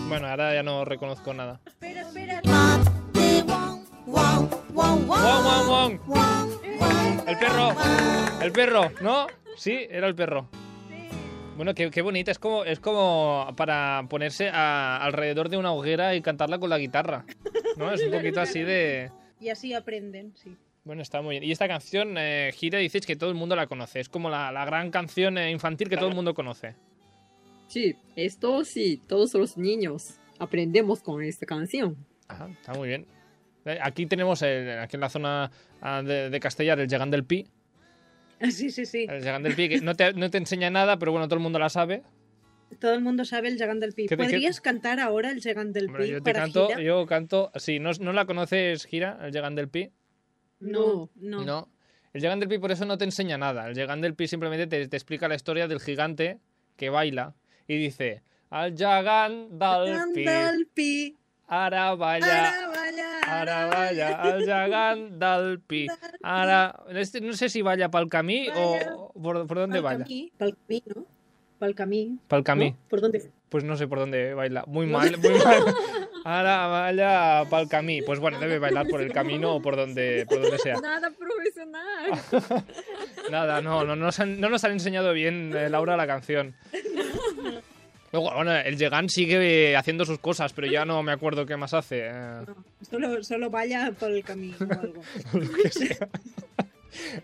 [0.10, 1.62] Bueno, ahora ya no reconozco nada.
[1.66, 2.42] Espera, espera.
[7.28, 7.76] El perro,
[8.42, 9.28] el perro, ¿no?
[9.56, 10.50] Sí, era el perro.
[11.56, 16.14] Bueno, qué, qué bonita, es como, es como para ponerse a, alrededor de una hoguera
[16.14, 17.24] y cantarla con la guitarra.
[17.78, 17.90] ¿No?
[17.94, 19.12] Es un poquito así de.
[19.40, 20.58] Y así aprenden, sí.
[20.84, 21.44] Bueno, está muy bien.
[21.44, 24.00] Y esta canción, eh, Gira, dices que todo el mundo la conoce.
[24.00, 26.76] Es como la, la gran canción eh, infantil que todo el mundo conoce.
[27.68, 31.96] Sí, esto sí, todos los niños aprendemos con esta canción.
[32.28, 33.06] Ajá, está muy bien.
[33.66, 37.24] Eh, Aquí tenemos, el- aquí en la zona ah, de, de Castellar, el Llegant del
[37.26, 37.48] Pi.
[38.50, 39.06] Sí, sí, sí.
[39.08, 41.44] El Llegant del Pi, que no te, no te enseña nada, pero bueno, todo el
[41.44, 42.02] mundo la sabe.
[42.80, 44.08] Todo el mundo sabe el Gigant del Pi.
[44.08, 46.68] ¿Qué te- qué- ¿Podrías cantar ahora el Gigant del Hombre, Pi yo te para canto,
[46.70, 46.82] Gira?
[46.82, 47.52] yo canto.
[47.56, 49.92] Sí, ¿no, ¿no la conoces, Gira, el Llegant del Pi?
[50.62, 51.44] No, no.
[51.44, 51.70] No.
[52.14, 53.68] El Llegant del Pi por eso no te enseña nada.
[53.68, 56.40] El Llegant del Pi simplemente te, te explica la historia del gigante
[56.76, 57.36] que baila
[57.68, 61.18] y dice: Al Llegant del Gigant Pi, del Pi.
[61.48, 62.54] ara vaya,
[63.26, 65.88] Ara vaya, al Llegant del Pi.
[66.22, 66.84] Ara...
[66.90, 70.06] Este, no sé si vaya para el camí o por, por dónde Pa'l vaya.
[72.28, 72.72] Para el camí.
[72.72, 72.78] ¿no?
[72.90, 73.32] ¿Por dónde?
[73.50, 74.66] Pues no sé por dónde baila.
[74.68, 75.64] Muy mal, muy mal.
[76.24, 78.06] Ahora vaya para el camino.
[78.06, 80.76] Pues bueno, debe bailar por el camino o por donde, por donde sea.
[80.80, 82.62] Nada profesional.
[83.32, 86.54] Nada, no, no, nos han, no nos han enseñado bien, eh, Laura, la canción.
[88.12, 91.74] Luego, bueno, el Llegan sigue haciendo sus cosas, pero ya no me acuerdo qué más
[91.74, 92.08] hace.
[92.08, 92.56] eh, No,
[92.90, 95.02] solo, solo vaya por el camino o algo.
[95.34, 96.08] lo que sea.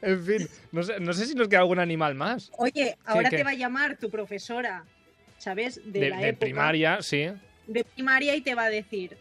[0.01, 2.49] En fin, no sé, no sé si nos queda algún animal más.
[2.57, 3.37] Oye, ahora qué?
[3.37, 4.85] te va a llamar tu profesora,
[5.37, 5.81] ¿sabes?
[5.83, 7.27] De, De, la de época, primaria, sí.
[7.67, 9.17] De primaria y te va a decir,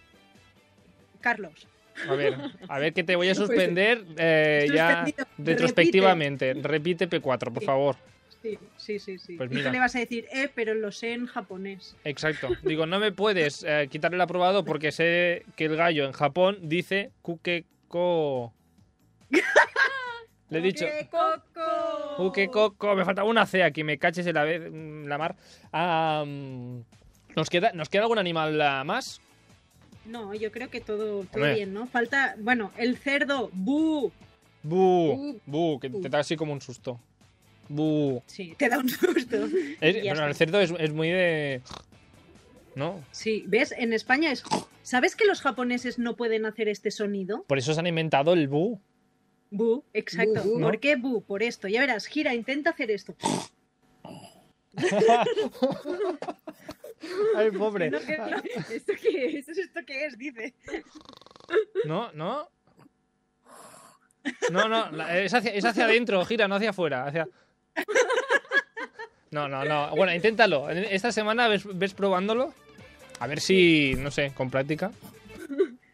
[1.21, 1.67] Carlos,
[2.09, 2.37] A ver,
[2.69, 5.05] a ver que te voy a suspender eh, ya
[5.39, 6.55] retrospectivamente.
[6.55, 7.67] Repite P4, por Sí.
[7.67, 7.97] favor.
[8.43, 9.37] sí, sí, sí, sí.
[9.37, 9.71] Pues y mira.
[9.71, 11.97] tú le vas a decir, eh, pero lo sé en japonés.
[12.05, 12.49] Exacto.
[12.63, 16.59] Digo, no me puedes eh, quitar el aprobado porque sé que el gallo en Japón
[16.63, 18.53] dice kukeko.
[20.49, 22.17] Le he dicho ¡Qué coco!
[22.19, 22.95] kukeko.
[22.95, 25.35] Me faltaba una C aquí, me caches en la, vez, la mar.
[25.73, 26.25] Ah,
[27.37, 29.21] ¿nos, queda, ¿Nos queda algún animal ah, más?
[30.07, 31.87] No, yo creo que todo, todo bien, ¿no?
[31.87, 34.11] Falta, bueno, el cerdo, ¡bu!
[34.63, 36.99] Bu, bu, que te da así como un susto.
[37.69, 38.23] Bu.
[38.27, 39.37] Sí, te da un susto.
[39.81, 41.61] Es- bueno, el cerdo es, es muy de.
[42.75, 43.03] ¿No?
[43.11, 43.73] Sí, ¿ves?
[43.77, 44.45] En España es...
[44.83, 47.45] ¿Sabes que los japoneses no pueden hacer este sonido?
[47.45, 48.81] Por eso se han inventado el bu.
[49.51, 50.43] Bu, exacto.
[50.45, 50.61] Bu, bu.
[50.61, 50.81] ¿Por ¿No?
[50.81, 51.23] qué bu?
[51.23, 51.69] Por esto.
[51.69, 53.17] Ya verás, gira, intenta hacer esto.
[57.37, 57.87] Ay, pobre.
[57.89, 59.49] ¿Esto qué es?
[59.49, 60.19] ¿Esto qué es?
[60.19, 60.55] Dice.
[61.85, 62.49] No, no.
[64.51, 67.07] No, no, la- es hacia, es hacia adentro, gira, no hacia afuera.
[67.07, 67.29] Hacia...
[69.31, 69.91] No, no, no.
[69.95, 70.69] Bueno, inténtalo.
[70.71, 72.53] Esta semana ves, ves probándolo.
[73.21, 74.91] A ver si, no sé, con práctica.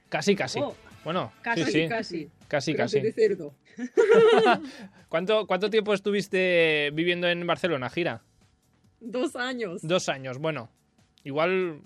[0.08, 0.60] Casi, casi.
[0.60, 1.88] Oh, Bueno, casi, sí, sí.
[1.88, 2.30] casi.
[2.48, 3.12] Casi, de casi.
[3.12, 3.54] cerdo.
[5.08, 8.22] ¿Cuánto, ¿Cuánto tiempo estuviste viviendo en Barcelona, gira?
[9.00, 9.80] Dos años.
[9.82, 10.38] Dos años.
[10.38, 10.70] Bueno,
[11.24, 11.80] igual.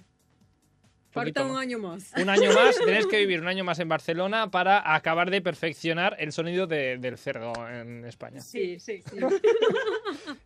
[1.10, 2.12] Falta un año más.
[2.20, 6.14] Un año más, tenés que vivir un año más en Barcelona para acabar de perfeccionar
[6.18, 8.40] el sonido de- del cerdo en España.
[8.40, 9.02] Sí, sí.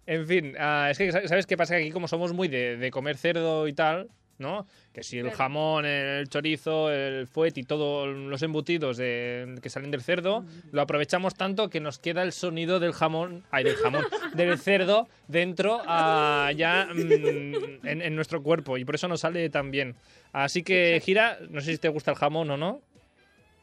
[0.06, 1.76] En fin, ah, es que ¿sabes qué pasa?
[1.76, 4.08] Que aquí como somos muy de, de comer cerdo y tal,
[4.40, 4.66] ¿no?
[4.92, 9.90] Que si el jamón, el chorizo, el fuet y todos los embutidos de- que salen
[9.92, 14.04] del cerdo, lo aprovechamos tanto que nos queda el sonido del jamón, ay, del jamón,
[14.34, 19.48] del cerdo dentro ah, ya mm, en, en nuestro cuerpo y por eso nos sale
[19.50, 19.94] tan bien.
[20.32, 22.80] Así que, Gira, no sé si te gusta el jamón o no,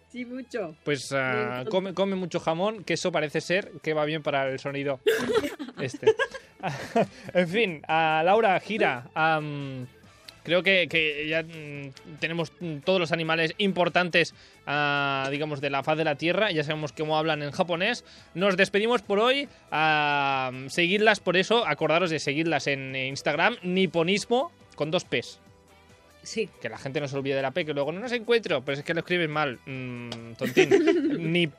[0.09, 0.73] Sí, mucho.
[0.85, 4.57] pues ah, come, come mucho jamón, que eso parece ser que va bien para el
[4.59, 5.01] sonido
[5.81, 6.15] este.
[7.33, 9.09] en fin, a Laura, gira.
[10.47, 14.33] Creo que, que ya mm, tenemos mm, todos los animales importantes,
[14.65, 16.51] ah, digamos, de la faz de la Tierra.
[16.51, 18.05] Ya sabemos cómo hablan en japonés.
[18.33, 19.49] Nos despedimos por hoy.
[19.71, 21.67] am, seguidlas por eso.
[21.67, 23.57] Acordaros de seguirlas en Instagram.
[23.61, 25.41] Niponismo con dos P's.
[26.27, 26.49] Sí.
[26.61, 28.77] Que la gente no se olvide de la P, que luego no nos encuentro, pero
[28.77, 29.59] es que lo escriben mal.
[29.65, 30.69] Mm, tontín.
[31.31, 31.49] Ni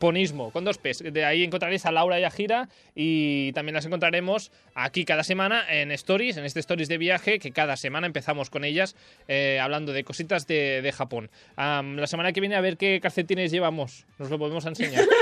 [0.00, 1.04] ponismo, con dos P's.
[1.04, 5.64] De ahí encontraréis a Laura y a Gira y también las encontraremos aquí cada semana
[5.70, 8.96] en Stories, en este Stories de viaje, que cada semana empezamos con ellas
[9.28, 11.30] eh, hablando de cositas de, de Japón.
[11.56, 14.04] La semana que viene a ver qué calcetines llevamos.
[14.18, 15.04] Nos lo podemos enseñar.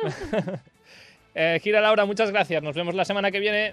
[1.40, 2.60] Eh, Gira Laura, muchas gracias.
[2.64, 3.72] Nos vemos la semana que viene.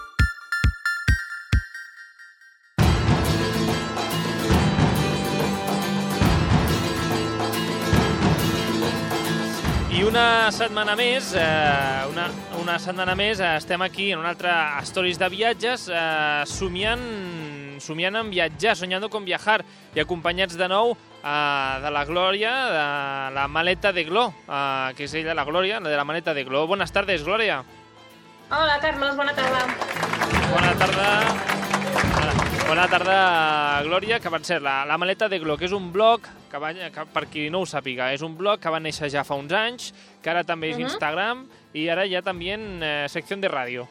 [10.11, 12.25] Una setmana més, eh, una,
[12.59, 14.51] una setmana més, eh, estem aquí en un altre
[14.83, 17.05] Stories de viatges, eh, somiant,
[17.79, 19.63] somiant en viatjar, soñando con viajar,
[19.95, 22.83] i acompanyats de nou eh, de la Glòria, de
[23.37, 26.43] la maleta de Glo, eh, que és ella, la Glòria, la de la maleta de
[26.43, 26.67] Glo.
[26.67, 27.63] Buenas tardes, Glòria.
[28.51, 29.65] Hola, Carlos, bona tarda.
[30.51, 31.60] Bona tarda.
[32.71, 36.23] Bona tarda, Glòria, que van ser la, la maleta de Glo, que és un blog,
[36.47, 39.25] que, va, que per qui no ho sàpiga, és un blog que va néixer ja
[39.27, 39.89] fa uns anys,
[40.23, 40.85] que ara també és Mhm.
[40.87, 41.41] Instagram,
[41.75, 43.87] i ara ja també eh, secció de ràdio.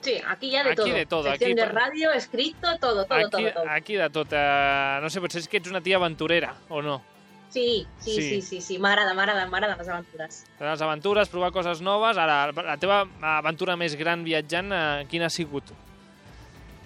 [0.00, 0.92] Sí, aquí ya de Aquí todo.
[0.94, 3.70] de todo, Sección aquí de radio, escrito, todo, todo, Aquí, todo, todo.
[3.70, 4.28] aquí de tot.
[4.32, 7.00] Eh, no sé, potser és que ets una tia aventurera, o no?
[7.50, 8.22] Sí, sí, Sí.
[8.22, 8.78] sí, sí, sí.
[8.80, 10.44] M'agrada, m'agrada, m'agrada les aventures.
[10.58, 12.16] Les aventures, provar coses noves.
[12.18, 15.62] Ara, la teva aventura més gran viatjant, eh, quina ha sigut?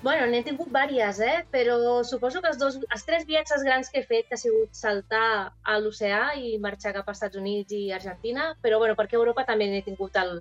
[0.03, 1.45] Bueno, n'he tingut vàries, eh?
[1.55, 4.75] Però suposo que els, dos, els tres viatges grans que he fet que ha sigut
[4.75, 9.21] saltar a l'oceà i marxar cap als Estats Units i Argentina, però bueno, perquè a
[9.21, 10.41] Europa també n'he tingut el,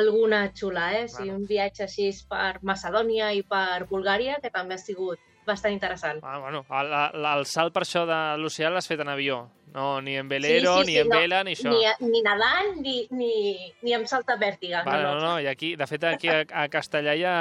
[0.00, 1.06] alguna xula, eh?
[1.06, 1.40] O sigui, Bueno.
[1.40, 6.20] un viatge així per Macedònia i per Bulgària, que també ha sigut bastant interessant.
[6.22, 9.40] Ah, bueno, el, el, el salt per això de l'oceà l'has fet en avió.
[9.70, 11.18] No, ni en velero, Sí, sí, ni sí, en no.
[11.20, 11.70] vela, ni això.
[11.70, 13.32] Ni, ni nedant, ni, ni,
[13.86, 14.82] ni amb salta vèrtiga.
[14.84, 17.36] Vale, no, no, no, i aquí, de fet, aquí a, a Castellà hi ha,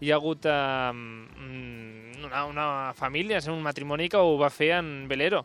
[0.00, 5.44] hi ha hagut mm, una, una família, un matrimoni que ho va fer en velero.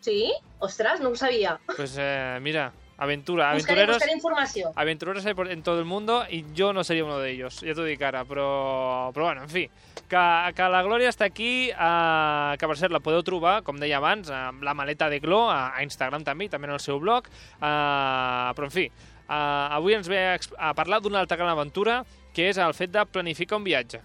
[0.00, 0.32] Sí?
[0.58, 1.58] Ostres, no ho sabia.
[1.76, 4.72] Pues eh, mira, aventura, Buscaré, aventureros, buscaré informació.
[4.74, 7.74] aventureros hay por- en todo el mundo y yo no sería uno de ellos, ja
[7.74, 9.68] t'ho dic ara, però, però bueno, en fi,
[10.08, 13.98] que, que la Glòria està aquí, eh, que per cert la podeu trobar, com deia
[13.98, 16.98] abans, amb la maleta de Glo, a, a Instagram també, i també en el seu
[16.98, 20.38] blog, eh, però en fi, eh, avui ens ve a,
[20.70, 22.00] a parlar d'una altra gran aventura,
[22.32, 24.00] que és el fet de planificar un viatge.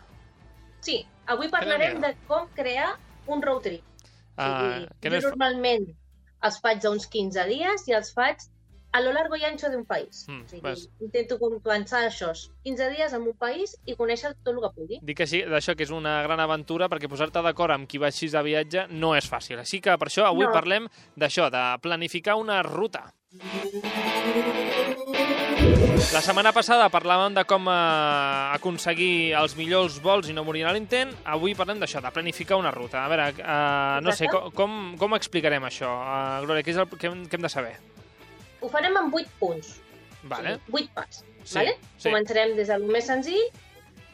[0.81, 2.95] Sí, avui parlarem de com crear
[3.27, 3.83] un road trip.
[4.37, 5.83] O sigui, Uh, que no jo normalment
[6.47, 8.39] els faig a uns 15 dies i els faig
[8.93, 10.25] a lo largo y ancho d'un país.
[10.27, 10.89] Mm, o sigui, vas.
[10.99, 12.31] intento com pensar això,
[12.63, 14.99] 15 dies en un país i conèixer tot el que pugui.
[15.01, 18.27] Dic així, d'això, que és una gran aventura, perquè posar-te d'acord amb qui va així
[18.29, 19.59] de viatge no és fàcil.
[19.59, 20.51] Així que per això avui No.
[20.51, 23.13] parlem d'això, de planificar una ruta.
[26.11, 30.73] La setmana passada parlàvem de com eh, aconseguir els millors vols i no morir a
[30.75, 31.13] l'intent.
[31.23, 33.05] Avui parlem d'això, de planificar una ruta.
[33.05, 35.87] A veure, eh, no sé, com, com, com explicarem això?
[35.87, 37.77] Uh, Glòria, què és el que hem, que hem de saber?
[38.61, 39.73] Ho farem en 8 punts,
[40.23, 40.55] Vale.
[40.55, 41.23] o sigui, 8 parts.
[41.43, 41.75] Sí, vale?
[41.97, 42.09] sí.
[42.09, 43.43] Començarem des del més senzill.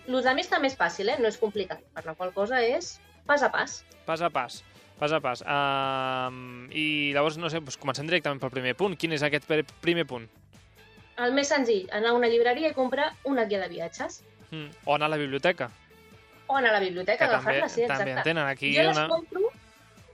[0.08, 1.18] El de més també és fàcil, eh?
[1.20, 2.96] no és complicat, per la qual cosa és
[3.28, 3.82] pas a pas.
[4.08, 4.62] Pas a pas.
[4.98, 5.44] Pas a pas.
[5.44, 6.32] Uh,
[6.72, 8.96] I llavors, no sé, doncs comencem directament pel primer punt.
[8.98, 9.52] Quin és aquest
[9.84, 10.30] primer punt?
[11.22, 14.24] El més senzill, anar a una llibreria i comprar una guia de viatges.
[14.50, 14.72] Mm.
[14.86, 15.70] O anar a la biblioteca,
[16.48, 18.12] O anar a la biblioteca, també, agafar-la, sí, també exacte.
[18.14, 19.08] en tenen aquí jo les una...
[19.12, 19.47] compro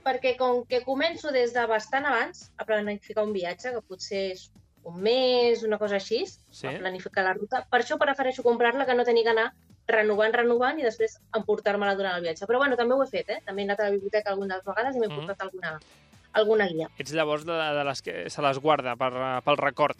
[0.04, 4.50] perquè com que començo des de bastant abans a planificar un viatge, que potser és
[4.84, 6.66] un mes, una cosa així, Sí?
[6.68, 7.64] a planificar la ruta.
[7.70, 9.52] Per això prefereixo comprar-la que no tenir que anar
[9.88, 12.46] renovant, renovant i després emportar-me-la durant el viatge.
[12.46, 13.40] Però bueno, també ho he fet, eh?
[13.44, 15.16] També he anat a la biblioteca algunes vegades i m'he Mhm.
[15.16, 15.78] portat alguna,
[16.32, 16.88] alguna guia.
[16.98, 19.12] Ets llavors de, de les que se les guarda per,
[19.44, 19.96] pel record,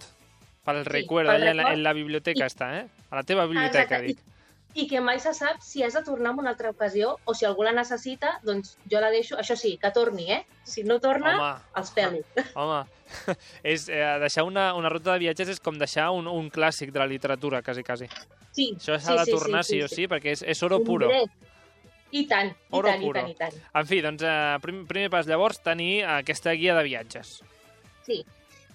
[0.65, 1.77] pel recuerdo, pel allà en la, record.
[1.79, 2.87] en la biblioteca I- està, eh?
[3.11, 4.07] A la teva biblioteca, Exacte.
[4.07, 4.19] dic.
[4.19, 4.34] I,
[4.75, 7.47] I que mai se sap si has de tornar en una altra ocasió o si
[7.47, 9.37] algú la necessita, doncs jo la deixo.
[9.39, 10.41] Això sí, que torni, eh?
[10.67, 12.23] Si no torna, Home, els pelo.
[12.59, 12.81] home,
[13.75, 16.99] és, eh, deixar una, una ruta de viatges és com deixar un, un clàssic de
[16.99, 18.11] la literatura, quasi, quasi.
[18.51, 21.11] Sí, Això s'ha de tornar sí, o sí, perquè és, és oro puro.
[22.15, 23.19] I tant, i Oro tant, puro.
[23.19, 23.71] i tant, i tant.
[23.79, 27.41] En fi, doncs, eh, prim, primer pas llavors, tenir aquesta guia de viatges.
[28.07, 28.21] Sí.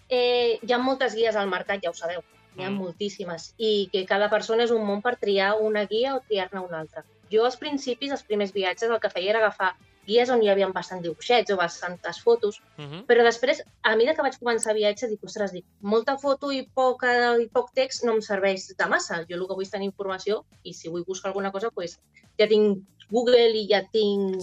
[0.09, 2.23] Eh, hi ha moltes guies al mercat, ja ho sabeu.
[2.55, 2.77] N'hi ha Mm.
[2.79, 3.53] moltíssimes.
[3.57, 7.05] I que cada persona és un món per triar una guia o triar-ne una altra.
[7.31, 9.75] Jo, als principis, els primers viatges, el que feia era agafar
[10.07, 13.05] guies on hi havia bastant dibuixets o bastantes fotos, Uh -huh.
[13.05, 16.67] però després, a mesura que vaig començar a viatge, dic, ostres, dic, molta foto i,
[16.73, 19.23] poca, i poc text no em serveix de massa.
[19.29, 21.99] Jo el que vull és tenir informació i si vull buscar alguna cosa, pues,
[22.39, 22.79] ja tinc
[23.11, 24.41] Google i ja tinc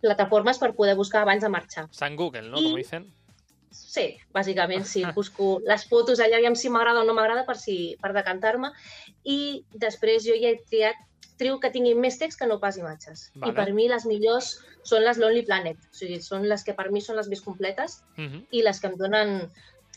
[0.00, 1.88] plataformes per poder buscar abans de marxar.
[1.92, 2.58] Sant Google, no?
[2.58, 3.12] I- Com dicen.
[3.74, 7.96] Sí, bàsicament sí, busco les fotos allà, aviam si m'agrada o no m'agrada per, si,
[8.02, 8.70] per decantar-me
[9.24, 11.02] i després jo ja he triat
[11.40, 13.28] trio que tinguin més text que no pas imatges.
[13.34, 13.52] Vale.
[13.52, 14.52] I per mi les millors
[14.86, 18.02] són les Lonely Planet, o sigui, són les que per mi són les més completes
[18.16, 18.40] Uh -huh.
[18.50, 19.50] i les que em donen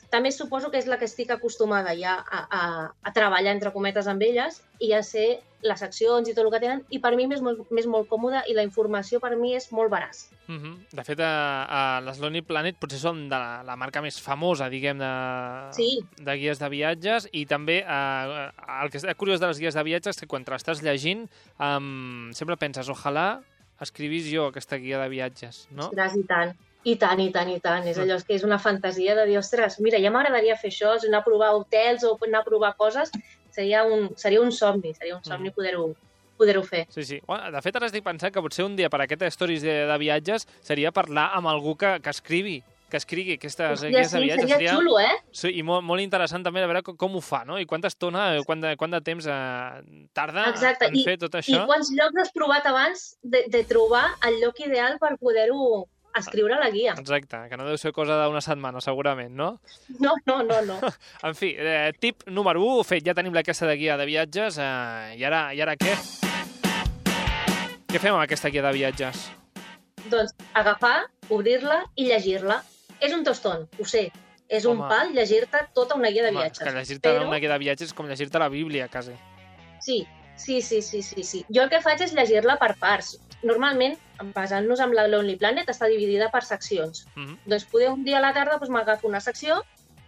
[0.10, 2.62] també suposo que és la que estic acostumada ja a, a,
[3.04, 6.60] a treballar, entre cometes, amb elles i a ser les seccions i tot el que
[6.62, 9.72] tenen, i per mi m'és molt, m'és molt còmode i la informació per mi és
[9.74, 10.28] molt veraç.
[10.48, 10.76] Uh -huh.
[10.94, 11.66] De fet, a,
[11.98, 16.06] a les Lonely Planet potser són de la, la marca més famosa, diguem, de, Sí.
[16.18, 18.52] de guies de viatges i també eh,
[18.84, 21.28] el que és curiós de les guies de viatges és que quan te l'estàs llegint
[21.60, 23.42] um, sempre penses, ojalà
[23.82, 25.88] escrivís jo aquesta guia de viatges, no?
[25.88, 26.56] Ostres, i tant.
[26.88, 27.88] I tant, i tant, i tant.
[27.90, 31.08] És allò que és una fantasia de dir, ostres, mira, ja m'agradaria fer això, és
[31.08, 33.12] anar a provar hotels o anar a provar coses.
[33.52, 35.90] Seria un, seria un somni, seria un somni poder-ho
[36.38, 36.86] poder fer.
[36.94, 37.20] Sí, sí.
[37.26, 39.98] Bueno, de fet, ara estic pensant que potser un dia per aquestes stories de, de
[39.98, 44.24] viatges seria parlar amb algú que, que escrivi que escrigui aquestes Hòstia, guies de sí,
[44.24, 44.52] viatges.
[44.54, 45.16] seria xulo, eh?
[45.36, 47.58] Sí, i molt, molt interessant també de veure com, com ho fa, no?
[47.60, 49.82] I quanta estona, eh, quant de, quant de temps eh,
[50.16, 50.88] tarda Exacte.
[50.88, 51.66] en I, fer tot I això.
[51.68, 55.84] quants llocs has provat abans de, de trobar el lloc ideal per poder-ho
[56.20, 56.94] escriure la guia?
[56.98, 59.60] Exacte, que no deu ser cosa d'una setmana, segurament, no?
[60.00, 60.80] No, no, no, no.
[61.28, 65.16] En fi, eh, tip número 1, fet, ja tenim aquesta de guia de viatges, eh,
[65.18, 65.96] i, ara, i ara què?
[67.88, 69.28] Què fem amb aquesta guia de viatges?
[70.12, 72.62] Doncs agafar, obrir-la i llegir-la.
[73.00, 74.08] És un toston, ho sé.
[74.50, 74.88] És un Home.
[74.90, 76.64] pal llegir-te tota una guia de Home, viatges.
[76.64, 79.12] que llegir-te però- una guia de viatges és com llegir-te la Bíblia, quasi.
[79.82, 81.46] Sí, sí, sí, sí, sí, sí.
[81.54, 83.20] Jo el que faig és llegir-la per parts.
[83.44, 83.98] Normalment,
[84.34, 87.06] basant-nos en la Lonely Planet, està dividida per seccions.
[87.16, 87.38] Mm -hmm.
[87.46, 89.64] Doncs poder un dia a la tarda doncs, m'agafo una secció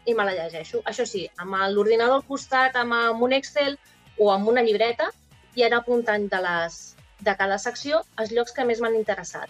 [0.05, 0.81] i me la llegeixo.
[0.85, 3.77] Això sí, amb l'ordinador al costat, amb, amb un Excel
[4.17, 5.11] o amb una llibreta
[5.55, 9.49] i anar apuntant de, les, de cada secció els llocs que més m'han interessat.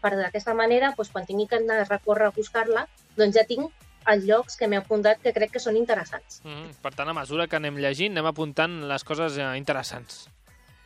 [0.00, 3.72] Per d'aquesta manera, doncs, quan tingui que anar a recórrer a buscar-la, doncs ja tinc
[4.12, 6.42] els llocs que m'he apuntat que crec que són interessants.
[6.44, 6.74] Mm -hmm.
[6.82, 10.28] Per tant, a mesura que anem llegint, anem apuntant les coses eh, interessants.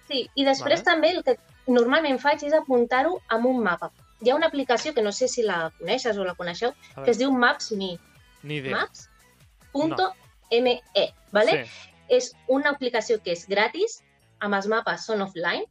[0.09, 0.89] Sí, i després Vale.
[0.89, 1.37] també el que
[1.69, 3.91] normalment faig és apuntar-ho amb un mapa.
[4.25, 7.19] Hi ha una aplicació que no sé si la coneixes o la coneixeu, que es
[7.21, 7.99] diu Maps.me.
[8.43, 8.89] Ni idea.
[9.75, 10.83] Maps.me,
[11.33, 11.65] ¿vale?
[11.65, 11.91] Sí.
[12.09, 14.01] És una aplicació que és gratis,
[14.41, 15.67] amb els mapes són offline,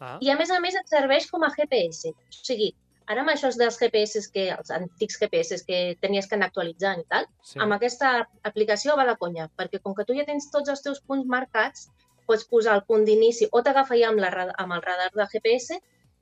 [0.00, 0.16] Ah.
[0.20, 2.08] i a més a més et serveix com a GPS.
[2.08, 2.70] O sigui,
[3.06, 7.04] ara amb això dels GPS, que, els antics GPS que tenies que anar actualitzant i
[7.08, 7.58] tal, sí.
[7.60, 11.02] amb aquesta aplicació va la conya, perquè com que tu ja tens tots els teus
[11.04, 11.90] punts marcats,
[12.30, 14.30] pots posar el punt d'inici o t'agafa ja amb, la,
[14.62, 15.80] amb el radar de GPS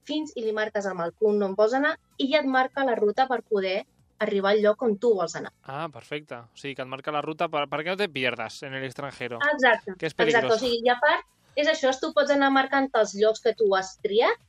[0.08, 2.94] fins i li marques amb el punt on vols anar i ja et marca la
[2.96, 3.82] ruta per poder
[4.24, 5.52] arribar al lloc on tu vols anar.
[5.62, 6.34] Ah, perfecte.
[6.40, 9.38] O sigui, que et marca la ruta per, perquè no te pierdas en el extranjero.
[9.52, 9.94] Exacte.
[9.98, 10.54] Que és Exacte, peligroso.
[10.56, 13.68] o sigui, i a part, és això, tu pots anar marcant els llocs que tu
[13.76, 14.40] has triat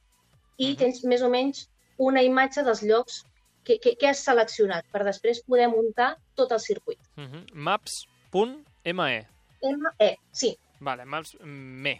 [0.57, 0.77] i Mhm.
[0.79, 1.67] tens més o menys
[1.97, 3.19] una imatge dels llocs
[3.63, 6.97] que, que, que has seleccionat per després poder muntar tot el circuit.
[7.17, 7.43] Uh -huh.
[7.53, 9.27] Maps.me.
[9.61, 11.99] M-E, sí, Vale, Maps.me.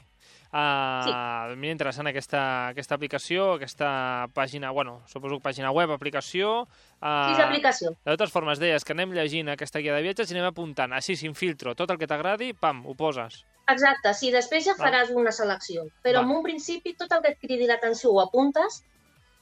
[0.50, 3.90] Uh, Mira, interessant aquesta, aquesta aplicació, aquesta
[4.34, 6.64] pàgina, bueno, suposo que pàgina web, aplicació...
[6.98, 7.92] Uh, sí, és l'aplicació.
[8.02, 11.16] De totes formes, deies que anem llegint aquesta guia de viatges i anem apuntant, així,
[11.20, 13.44] sin filtro, tot el que t'agradi, pam, ho poses.
[13.70, 15.86] Exacte, sí, després ja faràs una selecció.
[16.02, 16.32] Però Val.
[16.32, 18.82] en un principi tot el que et cridi l'atenció ho apuntes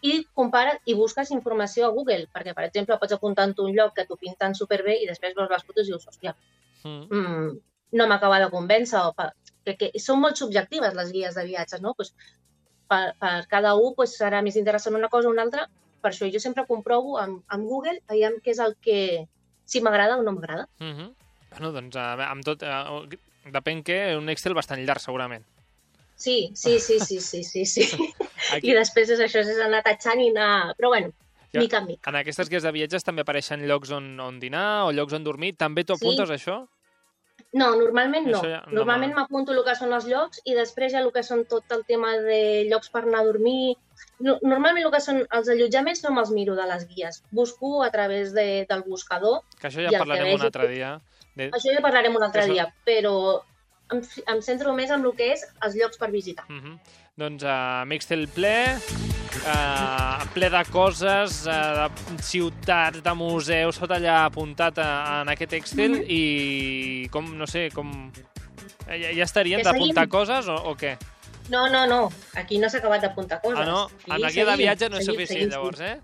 [0.03, 3.95] i compara i busques informació a Google, perquè, per exemple, pots apuntar en un lloc
[3.95, 6.35] que t'ho pinten superbé i després veus les fotos i dius, hòstia,
[6.83, 7.07] Mm.
[7.09, 7.59] mm,
[7.91, 9.31] no m'acaba de convèncer, o per,
[9.65, 11.93] que, que són molt subjectives les guies de viatges, no?
[11.95, 12.13] Pues,
[12.87, 15.67] per, per cada un pues, serà més interessant una cosa o una altra,
[16.01, 19.27] per això jo sempre comprovo amb, amb Google, veiem què és el que,
[19.65, 20.67] si m'agrada o no m'agrada.
[20.79, 21.13] Mm -hmm.
[21.51, 22.63] Bueno, doncs, amb tot...
[22.63, 23.07] Uh,
[23.51, 25.45] depèn què, un Excel bastant llarg, segurament.
[26.15, 27.81] Sí, sí, sí, sí, sí, sí, sí.
[28.53, 30.75] Aquí, I després és això, és anar tatxant i anar...
[30.77, 31.13] Però bueno,
[31.53, 31.61] Ja.
[31.61, 32.09] mica en mica.
[32.09, 35.55] en aquestes guies de viatges també apareixen llocs on, on dinar o llocs on dormir.
[35.55, 36.05] També t'ho Sí.
[36.05, 36.67] apuntes, això?
[37.53, 38.41] No, normalment no.
[38.43, 41.45] Ja no normalment m'apunto el que són els llocs i després ja el que són
[41.47, 43.77] tot el tema de llocs per anar a dormir.
[44.19, 47.23] No, normalment el que són els allotjaments no me'ls miro de les guies.
[47.31, 49.41] Busco a través de, del buscador.
[49.61, 50.99] Que això ja parlarem un vegi- altre dia.
[51.35, 51.49] De...
[51.51, 53.41] Això ja parlarem un altre Això- dia, però
[53.93, 54.01] em,
[54.35, 56.45] em centro més en el que és els llocs per visitar.
[56.49, 56.79] Mm -hmm.
[57.17, 63.93] Doncs uh, amb Excel ple, uh, ple de coses, uh, de ciutats, de museus, tot
[63.95, 64.89] allà apuntat a,
[65.23, 66.03] en aquest Excel Mhm.
[66.13, 67.89] i com, no sé, com...
[68.87, 70.93] eh, Ja, ja estarien Que d'apuntar coses o, o què?
[71.49, 72.11] No, no, no.
[72.35, 73.59] Aquí no s'ha acabat d'apuntar coses.
[73.59, 73.85] Ah, no?
[73.85, 75.99] Aquí En la guia de viatge no és seguim, suficient, seguim, llavors, eh?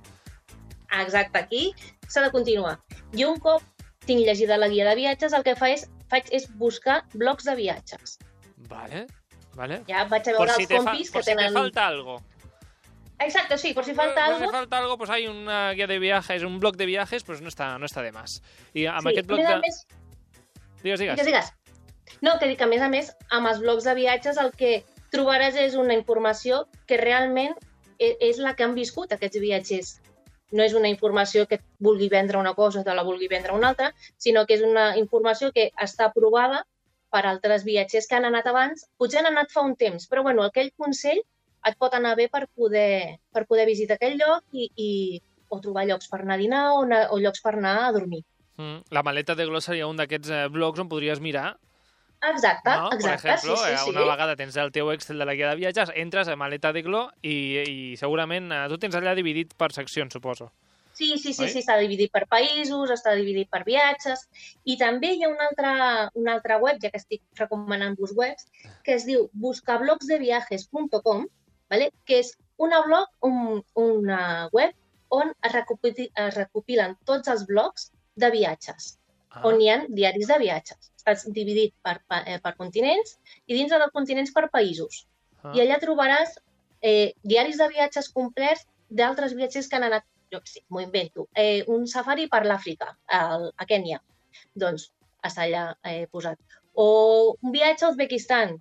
[1.03, 1.73] Exacte, aquí
[2.07, 2.79] s'ha de continuar.
[3.13, 3.61] Jo un cop
[4.07, 7.55] tinc llegida la guia de viatges, el que fa és, faig és buscar blocs de
[7.55, 8.17] viatges.
[8.69, 9.05] Vale,
[9.55, 9.81] vale.
[9.87, 11.53] Ja vaig a Por veure si, els te, fa, compis que por si te tenen...
[11.53, 12.21] falta algo.
[13.19, 14.45] Exacte, sí, por si falta Por algo.
[14.45, 17.47] si falta algo, pues hay una guía de viajes, un blog de viajes, pues no
[17.47, 18.41] está, no está de más.
[18.73, 19.59] I amb sí, aquest blog de...
[19.63, 19.85] més,
[20.83, 21.15] Digues, digues.
[21.15, 21.53] digues, digues.
[22.21, 24.83] No, que dic que a més a més, amb els blocs de viatges el que
[25.13, 27.53] trobaràs és una informació que realment
[27.99, 29.99] e- és la que han viscut aquests viatgers.
[30.53, 33.69] no és una informació que vulgui vendre una cosa o te la vulgui vendre una
[33.69, 33.87] altra,
[34.17, 36.59] sinó que és una informació que està aprovada
[37.13, 38.87] per altres viatgers que han anat abans.
[38.97, 41.21] Potser han anat fa un temps, però bueno, aquell consell
[41.63, 44.89] et pot anar bé per poder, per poder visitar aquell lloc i, i
[45.53, 48.23] o trobar llocs per anar a dinar o, anar, o llocs per anar a dormir.
[48.57, 48.81] Mm.
[48.93, 51.53] La maleta de Glo seria un d'aquests eh, blogs on podries mirar,
[52.23, 52.89] Exacte, no?
[52.93, 53.89] exacte, per exemple, sí, sí, eh, sí.
[53.89, 56.83] una vegada tens el teu Excel de la guia de viatges, entres a maleta de
[56.85, 57.35] Glo i,
[57.67, 60.53] i segurament eh, tu tens allà dividit per seccions, suposo.
[60.93, 61.49] Sí, sí, sí, Oi?
[61.49, 64.27] sí, està dividit per països, està dividit per viatges
[64.69, 65.71] i també hi ha una altra,
[66.13, 68.45] una altra web, ja que estic recomanant-vos webs,
[68.85, 69.29] que es diu
[70.13, 71.27] buscablogsdeviajes.com,
[71.69, 71.91] ¿vale?
[72.05, 74.73] que és una blog, un, una web
[75.09, 78.99] on es, recopili, es recopilen tots els blogs de viatges,
[79.33, 79.41] Ah.
[79.49, 80.91] on hi ha diaris de viatges.
[81.01, 83.15] Està dividit per, pa- eh, per continents
[83.49, 85.07] i dins dels continents per països.
[85.41, 85.49] Ah.
[85.57, 86.35] I allà trobaràs
[86.85, 91.63] eh, diaris de viatges complets d'altres viatgers que han anat, jo sé, m'ho invento, eh,
[91.69, 94.01] un safari per l'Àfrica, a Kènia.
[94.57, 94.89] Doncs
[95.23, 96.39] està allà eh, posat.
[96.73, 98.57] O un viatge a Uzbekistan,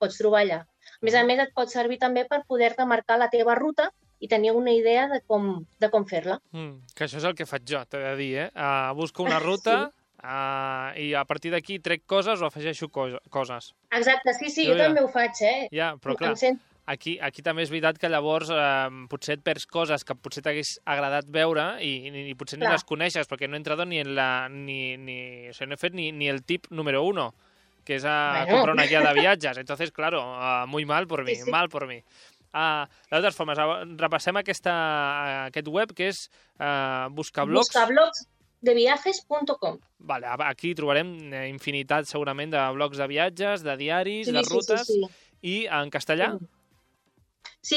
[0.00, 0.62] pots trobar allà.
[0.96, 4.28] A més a més, et pot servir també per poder-te marcar la teva ruta i
[4.28, 6.38] tenir una idea de com, de com fer-la.
[6.54, 8.48] Mm, que això és el que faig jo, t'he de dir, eh?
[8.54, 13.74] Uh, busco una ruta uh, i a partir d'aquí trec coses o afegeixo co coses.
[13.90, 14.88] Exacte, sí, sí, Jo jo, ja.
[14.88, 15.68] també ho faig, eh?
[15.74, 16.62] Ja, però clar, Em sent...
[16.86, 20.76] aquí, aquí també és veritat que llavors eh, potser et perds coses que potser t'hagués
[20.86, 22.74] agradat veure i, i, i potser ni Clar.
[22.78, 24.48] les coneixes perquè no he entrado ni en la...
[24.48, 27.32] Ni, ni, o sigui, no he fet ni, ni el tip número uno,
[27.84, 28.56] que és a Bueno.
[28.56, 29.58] comprar una guia de viatges.
[29.58, 31.50] Entonces, claro, uh, muy mal por mí, Sí, sí.
[31.50, 32.02] mal por mí.
[32.56, 34.72] Uh, de totes formes, ah, repassem aquesta,
[35.50, 37.68] aquest web que és uh, buscablogs.
[37.68, 44.32] Buscablogsdeviajes.com Vale, a- aquí trobarem eh, infinitat segurament de blogs de viatges, de diaris, Sí,
[44.32, 45.10] de sí, rutes sí, sí.
[45.42, 46.32] i en castellà.
[46.38, 46.46] Sí,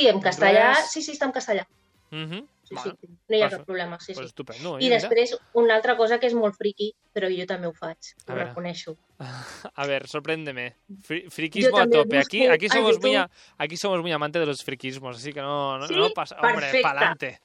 [0.08, 0.92] en castellà, Anglès.
[0.92, 1.68] sí, sí, està en castellà.
[2.12, 2.48] Mhm.
[2.70, 2.92] Sí, Vale.
[3.02, 4.30] sí, no hi ha cap problema, sí, Pues sí.
[4.30, 4.80] estupendo.
[4.80, 8.34] I després, una altra cosa que és molt friqui, però jo també ho faig, ho
[8.36, 8.96] reconeixo.
[9.76, 10.76] A ver, sorpréndeme.
[11.02, 12.18] Fri- friquismo a tope.
[12.20, 15.78] Aquí, aquí somos muy a- aquí somos muy amantes de los friquismos, así que no,
[15.80, 15.96] no, ¿Sí?
[15.96, 16.82] no pasa, hombre, Perfecte.
[16.84, 17.40] pa'lante.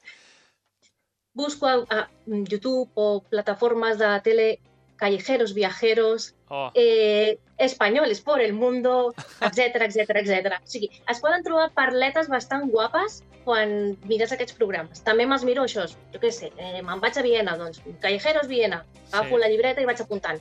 [1.33, 4.59] Busco a, a YouTube o plataformas de tele
[4.97, 10.53] callejeros, viajeros, Oh, eh, españoles por el mundo, etc etc etc.
[10.63, 15.01] O sigui, es poden trobar parletes bastant guapes quan mires aquests programes.
[15.03, 18.83] També me'ls miro això, jo què sé, eh, me'n vaig a Viena, doncs, Callejeros Viena,
[19.11, 19.41] agafo Sí.
[19.41, 20.39] la llibreta i vaig apuntant.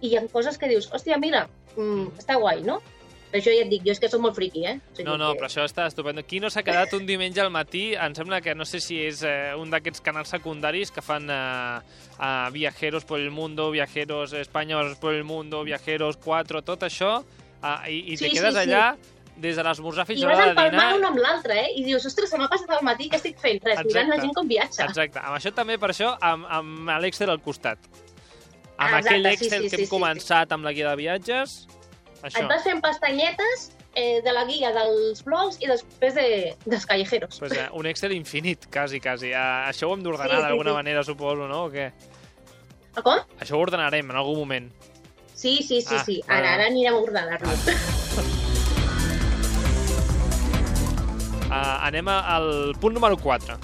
[0.00, 2.80] I hi ha coses que dius, hòstia, mira, mm, està guai, no?
[3.34, 4.76] Però això ja et dic, jo és que soc molt friqui, eh?
[4.78, 6.22] O sigui no, no, que- però això està estupendo.
[6.22, 7.96] Qui no s'ha quedat un diumenge al matí?
[7.98, 11.80] Em sembla que no sé si és eh, un d'aquests canals secundaris que fan eh,
[12.20, 17.24] eh, viajeros por el mundo, viajeros espanyols por el mundo, viajeros 4, tot això,
[17.60, 18.60] eh, i, i te Sí, sí, quedes sí.
[18.68, 18.94] allà
[19.36, 20.96] des de l'esmorzar fins I a vas l'hora de empalmant dinar.
[21.00, 21.72] un amb l'altre, eh?
[21.74, 23.58] I dius, ostres, se m'ha passat al matí, què estic fent?
[23.66, 24.20] Res, mirant la Exacte.
[24.28, 24.84] gent com viatja.
[24.86, 27.78] Exacte, amb això també, per això, amb, amb l'Excel al costat.
[28.78, 30.88] Amb Ah, aquell exacte, sí, Excel sí, que sí, hem sí, començat amb la guia
[30.90, 31.66] de viatges,
[32.24, 32.46] Et això.
[32.48, 37.38] vas fent pestanyetes eh, de la guia dels blogs i després de, dels callejeros.
[37.38, 39.30] Pues, eh, un Excel infinit, quasi, quasi.
[39.36, 40.76] Uh, això ho hem d'ordenar Sí, sí, d'alguna sí.
[40.80, 41.64] manera, suposo, no?
[41.66, 41.90] O què?
[42.96, 43.18] Ah, com?
[43.40, 44.72] Això ho ordenarem en algun moment.
[45.34, 46.20] Sí, sí, sí, Ah, sí.
[46.26, 46.40] vale.
[46.40, 47.48] Ara, ara anirem a ordenar-lo.
[51.44, 53.58] Uh, anem a- al punt número 4.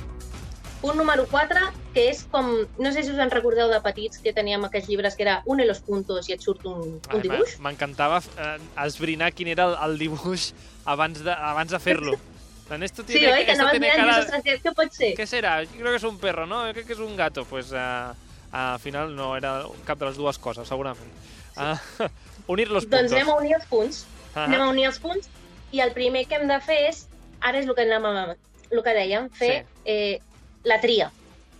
[0.80, 1.60] Punt número 4,
[1.94, 2.46] que és com...
[2.80, 5.66] No sé si us en recordeu de petits que teníem aquests llibres que era une
[5.68, 7.58] los puntos i et surt un, un dibuix.
[7.60, 8.54] M'encantava uh,
[8.86, 10.50] esbrinar quin era el, el dibuix
[10.88, 12.16] abans de, abans de fer-lo.
[12.70, 13.44] En esto Sí, tiene, oi?
[13.44, 14.12] Que anaves mirant i cara...
[14.14, 15.08] dius, ostres, què, què pot ser?
[15.18, 15.56] ¿Qué será?
[15.64, 16.68] Yo creo que es un perro, ¿no?
[16.68, 17.44] Yo creo que es un gato.
[17.44, 18.14] Pues uh,
[18.52, 21.10] al final no era cap de les dues coses, segurament.
[21.56, 21.74] Uh,
[22.52, 23.10] unir los puntos.
[23.10, 24.04] Doncs anem a unir els punts.
[24.36, 24.46] Ahà.
[24.46, 25.26] Anem a unir els punts
[25.74, 27.04] i el primer que hem de fer és,
[27.40, 28.36] ara és el que, anem a,
[28.70, 29.52] el que dèiem, fer
[29.84, 30.20] eh,
[30.64, 31.10] la tria.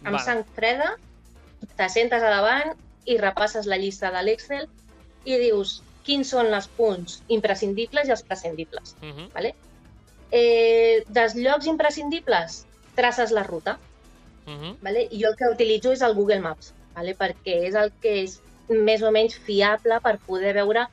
[0.02, 0.24] Amb Vale.
[0.24, 0.94] sang freda,
[1.76, 2.74] te sentes a davant
[3.04, 4.66] i repasses la llista de l'Excel
[5.24, 8.96] i dius quins són els punts imprescindibles i els prescindibles.
[9.00, 9.30] Mhm.
[9.34, 9.54] Vale?
[10.30, 13.78] Eh, dels llocs imprescindibles, traces la ruta.
[14.46, 14.78] Mhm.
[14.80, 15.08] Vale?
[15.10, 17.16] I jo el que utilitzo és el Google Maps, vale?
[17.16, 20.88] perquè és el que és més o menys fiable per poder veure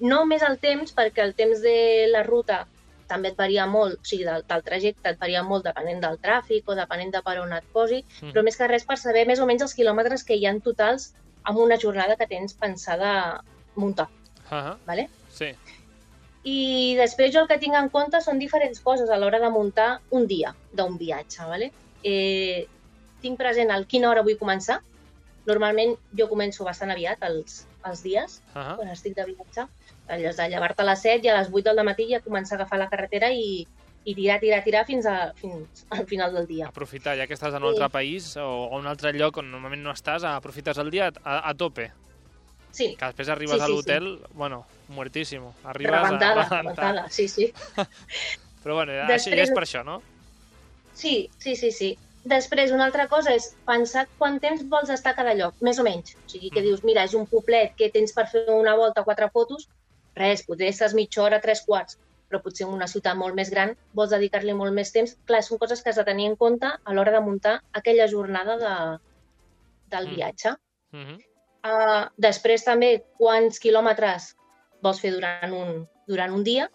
[0.00, 2.66] no més el temps, perquè el temps de la ruta
[3.08, 6.68] també et varia molt, o sigui, del, del trajecte et varia molt depenent del tràfic
[6.68, 8.32] o depenent de per on et posi, Mhm.
[8.32, 10.60] però més que res per saber més o menys els quilòmetres que hi ha en
[10.60, 13.42] totals amb una jornada que tens pensada
[13.76, 14.08] muntar.
[14.50, 14.76] Ahà.
[14.86, 15.08] Vale?
[15.30, 15.52] Sí.
[16.44, 20.00] I després jo el que tinc en compte són diferents coses a l'hora de muntar
[20.10, 21.44] un dia d'un viatge.
[21.48, 21.72] Vale?
[22.04, 22.66] Eh,
[23.20, 24.80] tinc present el quina hora vull començar.
[25.48, 28.76] Normalment jo començo bastant aviat els, els dies, Ahà.
[28.76, 29.64] quan estic de viatge.
[30.08, 32.62] Allò de llevar-te a les 7 i a les 8 del matí ja començar a
[32.62, 33.66] agafar la carretera i,
[34.08, 36.68] i tirar, tirar, tirar fins, a, fins al final del dia.
[36.68, 37.76] Aprofitar, ja que estàs en un Sí.
[37.76, 41.38] altre país o, o un altre lloc on normalment no estàs, aprofites el dia a,
[41.48, 41.90] a tope.
[42.70, 45.54] Sí, Que després arribes Sí, a sí, l'hotel, bueno, muertíssimo.
[45.64, 46.62] Arribes a- rebentada, rebentat.
[46.62, 47.52] rebentada, sí, sí.
[48.62, 50.02] Però bueno, això, Després- ja és per això, no?
[50.94, 51.96] Sí, sí, sí, sí.
[52.24, 55.82] Després, una altra cosa és pensar quant temps vols estar a cada lloc, més o
[55.82, 56.16] menys.
[56.16, 56.64] O sigui, que Mm.
[56.64, 59.68] dius, mira, és un poblet que tens per fer una volta, quatre fotos,
[60.14, 61.98] res, potser estàs mitja hora, tres quarts,
[62.28, 65.16] però potser en una ciutat molt més gran vols dedicar-li molt més temps.
[65.24, 68.56] Clar, són coses que has de tenir en compte a l'hora de muntar aquella jornada
[68.58, 68.98] de,
[69.96, 70.14] del Mm.
[70.14, 70.50] viatge.
[70.92, 71.24] Uh -huh.
[71.64, 74.36] Uh, després també quants quilòmetres
[74.82, 76.70] vols fer durant un, durant un dia,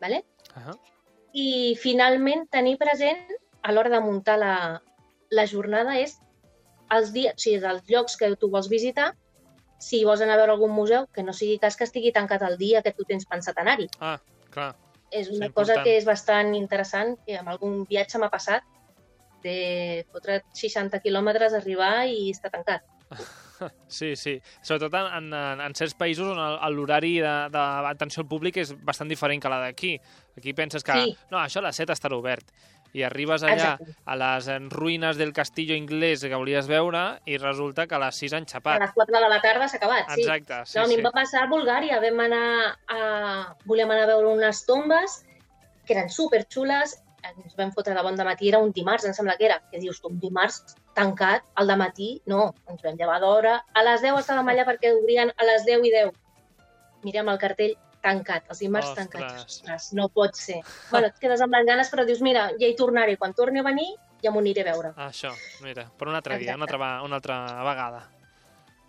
[0.00, 0.24] ¿vale?
[0.56, 0.78] Uh -huh.
[1.32, 3.18] i finalment tenir present
[3.64, 4.54] a l'hora de muntar la,
[5.32, 6.18] la jornada és
[6.92, 9.14] els dies, o sigui, els llocs que tu vols visitar,
[9.80, 12.58] si vols anar a veure algun museu, que no sigui cas que estigui tancat el
[12.60, 13.88] dia que tu tens pensat anar-hi.
[14.00, 14.18] Ah,
[14.52, 14.74] clar.
[15.10, 15.54] És Sí, una important.
[15.54, 18.62] cosa que és bastant interessant, que amb algun viatge m'ha passat,
[19.44, 22.84] de fotre 60 quilòmetres, arribar i estar tancat.
[23.88, 24.32] Sí, sí.
[24.66, 26.40] Sobretot en, en, en certs països on
[26.74, 29.92] l'horari d'atenció al públic és bastant diferent que la d'aquí.
[30.36, 31.12] Aquí penses que, Sí.
[31.30, 32.50] no, això a les 7 estarà obert.
[32.94, 33.94] I arribes allà Exacte.
[34.06, 38.20] a les eh, ruïnes del castillo inglès que volies veure i resulta que a les
[38.22, 38.80] 6 han A xapat.
[38.84, 40.20] les 4 de la tarda s'ha acabat, sí.
[40.22, 41.00] Exacte, sí, no, a mi sí.
[41.00, 41.98] em va passar a Bulgària.
[42.04, 42.44] Vam anar
[42.86, 43.56] a...
[43.66, 45.24] Volíem anar a veure unes tombes
[45.84, 47.00] que eren superxules.
[47.24, 49.58] Ens vam fotre de bon matí, era un dimarts, em sembla que era.
[49.72, 52.20] Que dius tu, un dimarts tancat al matí?
[52.26, 53.64] No, ens vam llevar d'hora.
[53.74, 56.12] A les 10 estàvem allà perquè obrien a les 10 i 10.
[57.02, 57.74] Mirem el cartell
[58.04, 59.08] tancat, els dimarts Ostres.
[59.10, 59.44] tancats.
[59.48, 60.60] Ostres, no pot ser.
[60.92, 63.16] Bueno, et quedes amb les ganes, però dius, mira, ja hi tornaré.
[63.20, 63.88] Quan torni a venir,
[64.22, 64.92] ja m'ho aniré a veure.
[64.96, 65.32] Ah, Això,
[65.64, 68.04] mira, per un altre dia, una altra, una altra vegada.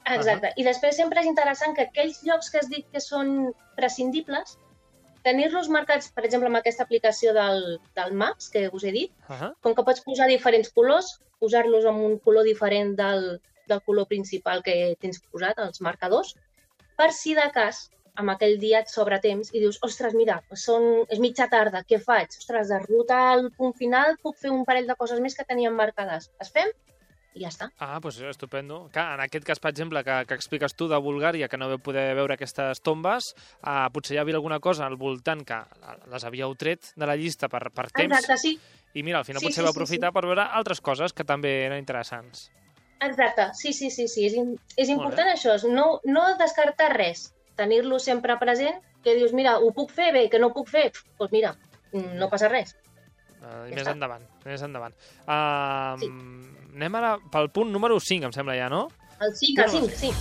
[0.05, 0.51] Exacte.
[0.61, 3.31] I després sempre és interessant que aquells llocs que has dit que són
[3.79, 4.57] prescindibles,
[5.25, 9.33] tenir-los marcats, per exemple, amb aquesta aplicació del, del Maps, que us he dit, Uh
[9.35, 9.51] -huh.
[9.61, 14.61] com que pots posar diferents colors, posar-los amb un color diferent del, del color principal
[14.61, 16.35] que tens posat, els marcadors,
[16.95, 21.05] per si de cas amb aquell dia et sobra temps i dius, ostres, mira, són,
[21.11, 22.35] és mitja tarda, què faig?
[22.39, 25.75] Ostres, de ruta al punt final puc fer un parell de coses més que teníem
[25.75, 26.31] marcades.
[26.41, 26.71] Les fem
[27.35, 27.67] i ja està.
[27.83, 28.85] Ah, doncs estupendo.
[28.93, 31.81] Que en aquest cas, per exemple, que, que expliques tu de Bulgària, que no vau
[31.83, 35.59] poder veure aquestes tombes, uh, potser hi havia alguna cosa al voltant que
[36.13, 38.55] les havíeu tret de la llista per, per temps, Exacte, sí.
[38.95, 41.27] i mira, al final Sí, potser sí, vau sí, aprofitar per veure altres coses que
[41.27, 42.49] també eren interessants.
[43.03, 44.29] Exacte, sí, sí, sí, sí.
[44.29, 44.37] És,
[44.79, 49.91] és important això, no, no descartar res, tenir-lo sempre present, que dius, mira, ho puc
[49.91, 51.55] fer bé, que no ho puc fer, doncs mira,
[51.93, 52.75] mm, no passa res.
[53.41, 53.91] Uh, I Ja més està.
[53.93, 54.93] endavant, més endavant.
[55.27, 56.09] Uh, Sí.
[56.75, 58.89] Anem ara pel punt número 5, em sembla ja, no?
[59.21, 60.11] El 5, el Bueno, 5, sí.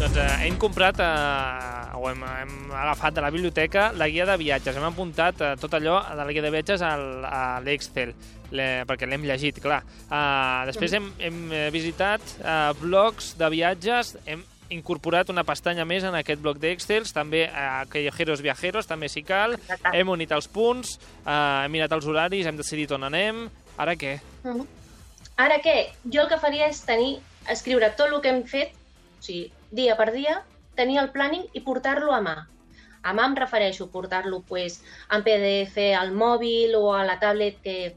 [0.00, 4.36] Doncs eh, hem comprat, eh, o hem, hem agafat de la biblioteca la guia de
[4.40, 4.76] viatges.
[4.78, 8.14] Hem apuntat eh, tot allò de la guia de viatges al, a l'Excel,
[8.56, 9.82] le- perquè l'hem llegit, clar.
[10.08, 14.40] Uh, després hem, hem eh, visitat uh, blogs de viatges, hem
[14.70, 19.56] incorporat una pestanya més en aquest bloc d'Excels, també a Callejeros Viajeros, també si cal.
[19.58, 19.94] Exacte.
[19.98, 23.48] Hem unit els punts, uh, hem mirat els horaris, hem decidit on anem.
[23.80, 24.18] Ara què?
[24.44, 24.66] Mhm.
[25.40, 25.76] Ara què?
[26.04, 27.18] Jo el que faria és tenir,
[27.48, 28.74] escriure tot el que hem fet,
[29.18, 30.42] o sigui, dia per dia,
[30.76, 32.36] tenir el planning i portar-lo a mà.
[33.02, 37.56] A mà em refereixo a portar-lo pues, en PDF al mòbil o a la tablet
[37.64, 37.94] que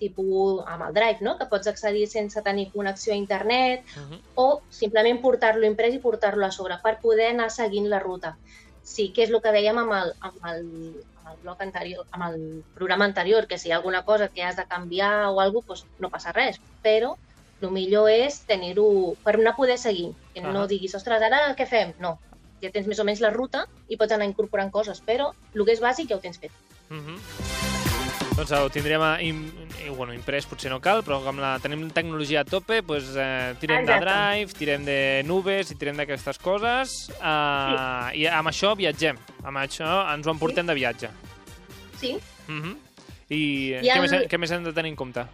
[0.00, 1.36] tipus amb el Drive, no?
[1.38, 4.20] que pots accedir sense tenir connexió a internet, Uh -huh.
[4.34, 8.36] o simplement portar-lo imprès i portar-lo a sobre per poder anar seguint la ruta.
[8.82, 12.24] Sí, que és el que dèiem amb el, amb el, amb el bloc anterior, amb
[12.34, 15.66] el programa anterior, que si hi ha alguna cosa que has de canviar o alguna
[15.66, 17.14] cosa, doncs no passa res, però
[17.60, 20.52] el millor és tenir-ho per anar poder seguir, que Ahà.
[20.52, 21.92] no diguis, ostres, ara què fem?
[22.00, 22.18] No,
[22.62, 25.72] ja tens més o menys la ruta i pots anar incorporant coses, però el que
[25.72, 26.50] és bàsic ja ho tens fet.
[26.90, 27.69] Uh -huh.
[28.40, 29.42] Doncs ho tindrem a, im,
[29.84, 33.50] i, bueno, imprès, potser no cal, però com la tenim tecnologia a tope, doncs, eh,
[33.60, 34.06] tirem de Exacte.
[34.06, 34.96] Drive, tirem de
[35.28, 39.20] nubes i tirem d'aquestes coses eh, i amb això viatgem.
[39.44, 41.10] Amb això ens ho emportem de viatge.
[42.00, 42.14] Sí?
[42.48, 42.72] Uh -huh.
[43.28, 43.42] I,
[43.76, 45.26] I què, el- més, què més hem de tenir en compte?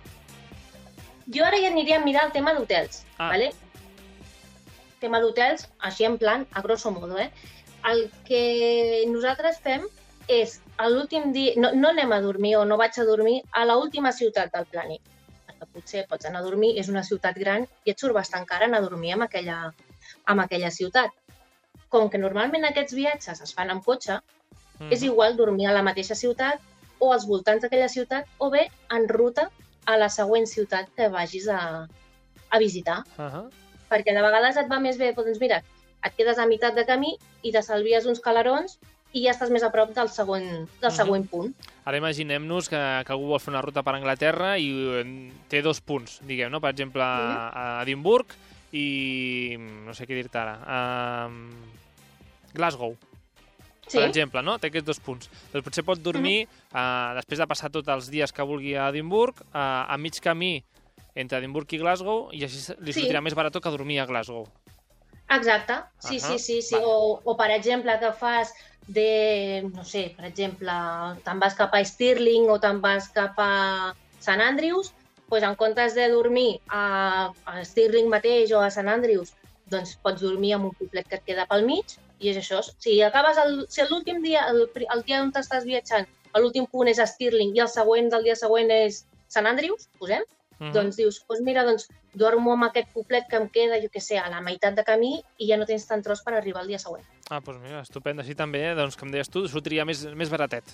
[1.33, 3.29] Jo ara ja aniria a mirar el tema d'hotels, Ah.
[3.29, 3.53] ¿vale?
[4.99, 7.31] Tema d'hotels, així en plan, a grosso modo, eh?
[7.85, 9.83] El que nosaltres fem
[10.27, 13.77] és, l'últim dia, no, no anem a dormir o no vaig a dormir a la
[13.77, 15.11] última ciutat del planeta.
[15.49, 18.68] Perquè potser pots anar a dormir, és una ciutat gran i et surt bastant cara
[18.68, 19.72] anar a dormir en aquella,
[20.29, 21.11] en aquella ciutat.
[21.89, 24.20] Com que normalment aquests viatges es fan amb cotxe,
[24.79, 24.93] Mm.
[24.93, 26.61] és igual dormir a la mateixa ciutat
[26.99, 29.51] o als voltants d'aquella ciutat o bé en ruta
[29.87, 31.87] a la següent ciutat que vagis a,
[32.51, 33.03] a visitar.
[33.16, 33.47] Uh -huh.
[33.91, 35.62] Perquè de vegades et va més bé, doncs mira,
[36.05, 38.79] et quedes a meitat de camí i t'estalvies uns calarons
[39.13, 40.97] i ja estàs més a prop del següent, del Mhm.
[40.97, 41.55] següent punt.
[41.85, 44.69] Ara imaginem-nos que, que algú vol fer una ruta per Anglaterra i
[45.01, 46.61] eh, té dos punts, diguem, no?
[46.61, 48.27] Per exemple, a, a Edimburg
[48.73, 49.57] i...
[49.59, 50.59] no sé què dir-te ara.
[50.67, 51.29] A
[52.55, 52.97] Glasgow,
[53.87, 53.99] Sí?
[54.01, 54.59] per exemple, no?
[54.59, 55.29] Té aquests dos punts.
[55.53, 59.41] Doncs potser pot dormir, eh, després de passar tots els dies que vulgui a Edimburg,
[59.47, 60.57] eh, a mig camí
[61.15, 63.01] entre Edimburg i Glasgow, i així li Sí.
[63.05, 64.49] sortirà més barat que dormir a Glasgow.
[65.29, 66.74] Exacte, sí, Ahà, sí, sí, sí.
[66.74, 66.87] vale.
[66.87, 68.53] O, o, per exemple, que fas
[68.87, 70.72] de, no sé, per exemple,
[71.27, 73.51] te'n vas cap a Stirling o te'n vas cap a
[74.22, 74.93] Sant Andrews,
[75.27, 79.35] doncs en comptes de dormir a, a Stirling mateix o a Sant Andrews,
[79.66, 82.62] doncs pots dormir en un poblet que et queda pel mig i és això.
[82.62, 86.07] Si acabes el, si l'últim dia, el, el dia on t'estàs viatjant,
[86.39, 89.03] l'últim punt és a Stirling i el següent del dia següent és
[89.33, 90.22] Sant Andrews, posem,
[90.59, 90.73] Mhm.
[90.73, 94.19] doncs dius, doncs mira, doncs dormo amb aquest poblet que em queda, jo què sé,
[94.19, 96.79] a la meitat de camí i ja no tens tant tros per arribar al dia
[96.79, 97.05] següent.
[97.31, 98.21] Ah, doncs mira, estupend.
[98.21, 100.65] Així també, doncs, com deies tu, sortiria més, més baratet.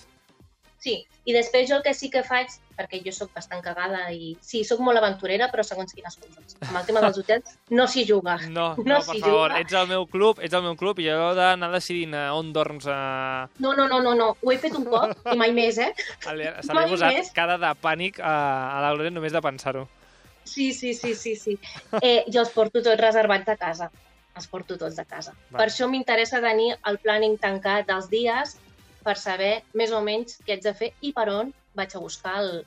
[0.83, 4.33] Sí, i després jo el que sí que faig, perquè jo sóc bastant cagada i
[4.43, 6.57] sí, sóc molt aventurera, però segons quines coses.
[6.65, 8.33] Amb el tema dels hotels no s'hi juga.
[8.51, 9.61] No, no, No per favor, juga.
[9.63, 12.51] ets al meu club, ets al meu club i jo he d'anar decidint a on
[12.51, 12.97] dorms a...
[13.63, 14.27] No, no, no, no, no.
[14.41, 15.93] ho he fet un cop i mai més, eh?
[16.19, 17.31] Se li ha Mai posat més.
[17.37, 18.33] cara de pànic a,
[18.75, 19.85] a la Lorena només de pensar-ho.
[20.43, 21.55] Sí, sí, sí, sí, sí.
[22.01, 23.87] Eh, jo els porto tots reservats de casa.
[24.35, 25.31] Els porto tots de casa.
[25.47, 25.61] Vale.
[25.61, 28.57] Per això m'interessa tenir el planning tancat dels dies
[29.03, 32.37] per saber més o menys què haig de fer i per on vaig a buscar
[32.41, 32.63] el,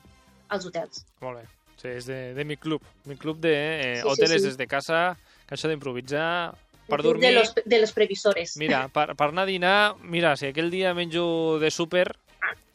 [0.53, 1.03] els hotels.
[1.21, 1.45] Molt bé.
[1.77, 2.81] Sí, és de, de mi club.
[3.05, 4.47] Mi club de eh, Sí, sí, hoteles sí.
[4.47, 5.01] desde casa,
[5.45, 6.55] cançó d'improvisar,
[6.87, 7.27] per dormir...
[7.27, 8.55] De los, de los previsores.
[8.57, 12.15] Mira, per, per anar a dinar, mira, si aquell dia menjo de súper,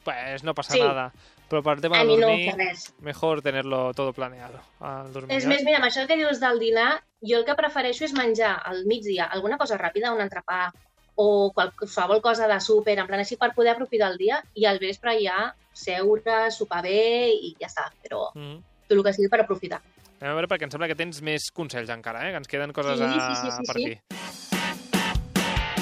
[0.05, 0.81] pues no passa Sí.
[0.83, 1.13] nada.
[1.53, 2.95] Però per tema a de no dormir, res.
[3.01, 4.61] mejor tenerlo todo planeado.
[4.81, 5.37] Al dormir.
[5.37, 8.55] És més, mira, amb això que dius del dinar, jo el que prefereixo és menjar
[8.65, 10.71] al migdia alguna cosa ràpida, un entrepà
[11.17, 14.79] o qualsevol cosa de súper, en plan així per poder aprofitar el dia i al
[14.79, 18.63] vespre ja seure, sopar bé i ja està, però Mm.
[18.89, 19.81] tot el que sigui per aprofitar.
[20.21, 22.31] Anem a veure, perquè em sembla que tens més consells encara, eh?
[22.31, 23.85] que ens queden coses Sí, a, sí, sí, sí, per sí.
[23.85, 24.01] aquí.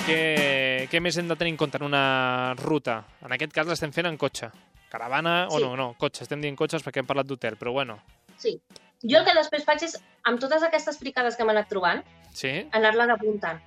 [0.06, 3.04] Què, què més hem de tenir en compte en una ruta?
[3.22, 4.48] En aquest cas l'estem fent en cotxe.
[4.90, 5.62] Caravana o Sí.
[5.62, 6.24] no, no, cotxe.
[6.24, 8.00] Estem dient cotxes perquè hem parlat d'hotel, però bueno.
[8.38, 8.56] Sí.
[9.02, 12.02] Jo el que després faig és, amb totes aquestes fricades que m'he anat trobant,
[12.32, 12.68] Sí?
[12.72, 13.60] anar-les apuntant.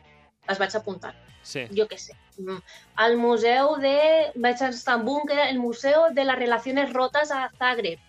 [0.49, 1.19] Les vaig apuntant.
[1.43, 1.65] Sí.
[1.75, 2.61] jo què sé, mm,
[3.03, 3.97] al museu de...
[4.39, 7.99] Vaig estar en que era el Museu de les Relaciones Rotes a Zagreb,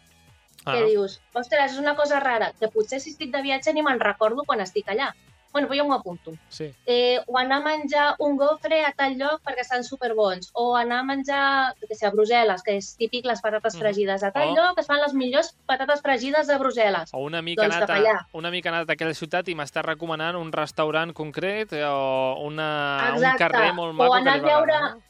[0.64, 3.82] Ah, que dius, ostres, és una cosa rara, que potser si estic de viatge ni
[3.85, 5.11] me'n recordo quan estic allà.
[5.55, 6.32] Bueno, jo m'ho apunto.
[6.48, 6.74] sí.
[6.84, 10.50] Eh, o anar a menjar un gofre a tal lloc perquè estan superbons.
[10.52, 13.80] O anar a menjar, què sé, a Brussel·les, que és típic les patates Mhm.
[13.80, 14.24] fregides.
[14.24, 17.11] A tal O- lloc es fan les millors patates fregides de Brussel·les.
[17.12, 20.34] O una mica, Doncs anat a, una mica anat a aquella ciutat i m'està recomanant
[20.34, 23.38] un restaurant concret eh, o una, un Exacte.
[23.38, 25.02] carrer molt O maco que anar a va veure-?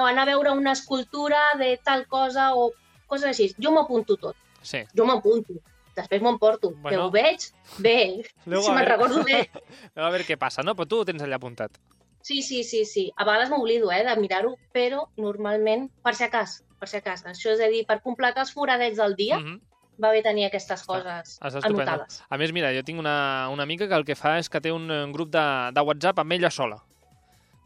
[0.00, 2.72] O anar a veure una escultura de tal cosa o
[3.06, 3.54] coses així.
[3.58, 4.36] Jo m'ho apunto tot.
[4.60, 4.84] Sí.
[4.94, 5.54] Jo m'apunto.
[5.98, 6.70] Després m'ho emporto.
[6.70, 6.88] Bueno.
[6.88, 7.48] Que ho veig
[7.82, 8.22] bé.
[8.46, 9.42] Luego si me'n recordo bé.
[9.98, 10.74] A veure què passa, no?
[10.78, 11.74] Però tu ho tens allà apuntat.
[12.22, 13.06] Sí, sí, sí, sí.
[13.16, 17.24] A vegades m'oblido, eh, de mirar-ho, però normalment, per si acas, per si acas.
[17.26, 19.60] Això és a dir, per completar els foradets del dia, Mhm.
[20.02, 21.80] va bé tenir aquestes coses estupendo.
[21.82, 22.20] anotades.
[22.28, 24.70] A més, mira, jo tinc una, una amiga que el que fa és que té
[24.70, 26.82] un, un grup de, de WhatsApp amb ella sola.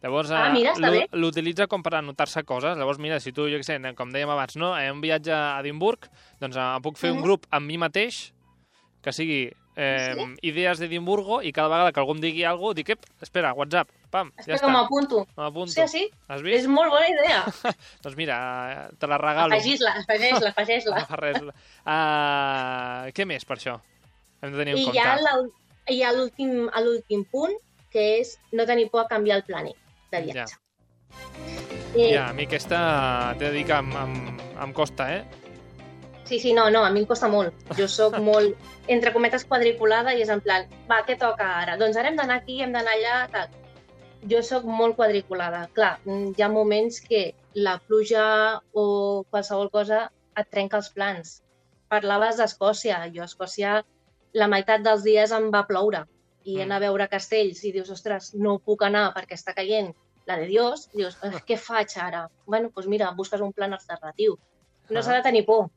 [0.03, 2.77] Llavors, Ah, eh, mira, està l'utilitza com per anotar-se coses.
[2.77, 4.73] Llavors, mira, si tu, jo què sé, com dèiem abans, no?
[4.79, 6.09] Eh, un viatge a Edimburg,
[6.41, 7.23] doncs eh, puc fer un Mhm.
[7.25, 8.33] grup amb mi mateix
[9.03, 10.25] que sigui eh, Sí?
[10.43, 13.89] idees d'Edimburgo i cada vegada que algú em digui alguna cosa, dic, ep, espera, WhatsApp,
[14.11, 15.27] pam, ja Espera està, que m'apunto.
[15.35, 15.73] m'apunto.
[15.73, 16.69] Sí, sí, Has és vist?
[16.69, 17.45] molt bona idea.
[18.03, 18.37] Doncs mira,
[18.91, 19.55] eh, te la regalo.
[19.55, 21.07] Afegis-la, afegeix-la, afegeix-la.
[21.17, 21.41] res.
[21.87, 23.79] Uh, què més per això?
[24.43, 24.99] Hem de tenir en I compte.
[25.01, 25.53] ja l'ul-
[25.89, 27.57] hi ha l'últim punt,
[27.91, 29.77] que és no tenir por a canviar el planning
[30.13, 30.57] de viatge.
[31.95, 34.15] Eh, Ja, a mi aquesta t'he de dir que em, em,
[34.65, 35.25] em costa, eh?
[36.25, 37.53] Sí, sí, no, no, a mi em costa molt.
[37.77, 38.57] Jo sóc molt,
[38.89, 41.77] entre cometes, quadriculada i és en plan, va, què toca ara?
[41.81, 43.49] Doncs ara hem d'anar aquí, hem d'anar allà, tal.
[44.31, 45.67] Jo sóc molt quadriculada.
[45.75, 50.07] Clar, mm, hi ha moments que la pluja o qualsevol cosa
[50.39, 51.41] et trenca els plans.
[51.93, 53.03] Parlaves d'Escòcia.
[53.13, 53.83] Jo a Escòcia
[54.33, 56.07] la meitat dels dies em va ploure
[56.45, 56.63] i Mm.
[56.63, 59.93] anar a veure castells i dius, ostres, no puc anar perquè està caient
[60.27, 62.29] la de Dios, dius, "Eh, què faig ara?
[62.47, 64.39] Bueno, doncs mira, busques un plan alternatiu.
[64.91, 65.03] No Ah.
[65.03, 65.70] s'ha de tenir por.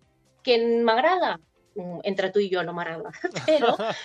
[0.44, 1.40] Que m'agrada?
[1.76, 3.10] Mm, Entre tu i jo no m'agrada.
[3.50, 3.76] Però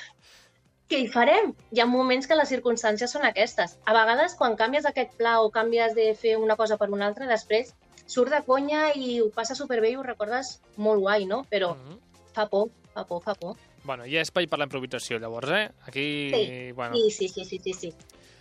[0.91, 1.53] què hi farem?
[1.72, 3.78] Hi ha moments que les circumstàncies són aquestes.
[3.86, 7.26] A vegades, quan canvies aquest pla o canvies de fer una cosa per una altra,
[7.30, 7.74] després
[8.07, 11.45] surt de conya i ho passa superbé i ho recordes molt guai, no?
[11.51, 12.01] Però Mhm.
[12.32, 13.57] fa por, fa por, fa por.
[13.84, 15.70] Bueno, hi ha espai per la improvisació, llavors, eh?
[15.86, 17.95] Aquí, Sí, bueno, Sí, sí, sí, sí, sí, sí.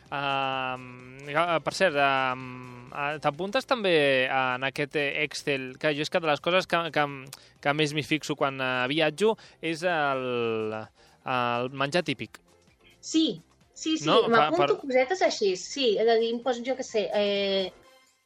[0.10, 6.41] Uh, per cert, uh, t'apuntes també en aquest Excel, que jo és que de les
[6.41, 7.03] coses que, que,
[7.62, 10.24] que més m'hi fixo quan uh, viatjo és el,
[11.30, 12.39] el menjar típic.
[12.99, 13.41] Sí,
[13.74, 17.05] sí, sí, No, m'apunto per- cosetes així, sí, és a dir, doncs, jo què sé,
[17.14, 17.70] eh,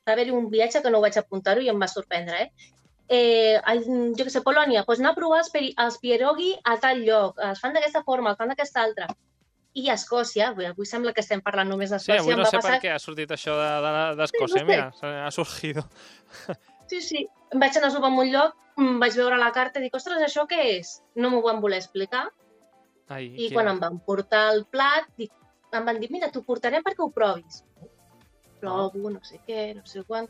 [0.08, 2.72] va haver-hi un viatge que no vaig apuntar-ho i em va sorprendre, eh?
[3.14, 3.60] Eh,
[4.16, 7.60] jo què sé, Polònia, doncs anar a provar els, els pierogi a tal lloc, es
[7.60, 9.12] fan d'aquesta forma, es fan d'aquesta altra.
[9.76, 12.46] I a Escòcia, avui, avui sembla que estem parlant només Sí, d'Escòcia, avui em no
[12.46, 12.72] sé passar...
[12.76, 14.66] per què ha sortit això de- de- d'Escòcia, Sí, no sé.
[14.70, 15.78] mira, ha sorgit.
[16.94, 17.22] Sí, sí,
[17.54, 19.96] em vaig anar a sopar en un lloc, em vaig veure la carta i dic,
[19.98, 20.92] ostres, això què és?
[21.16, 22.28] No m'ho van voler explicar
[23.10, 25.32] Ai, i que- quan em van portar el plat, dic,
[25.74, 27.64] em van dir, mira, t'ho portarem perquè ho provis.
[28.60, 30.28] Provo, no sé què, no sé quant.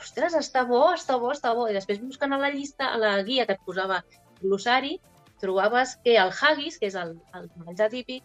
[0.00, 1.68] Ostres, està bo, està bo, està bo.
[1.68, 4.00] I després buscant a la llista, a la guia que et posava
[4.40, 4.96] glossari,
[5.42, 8.22] trobaves que el haggis, que és el, el menjar típic,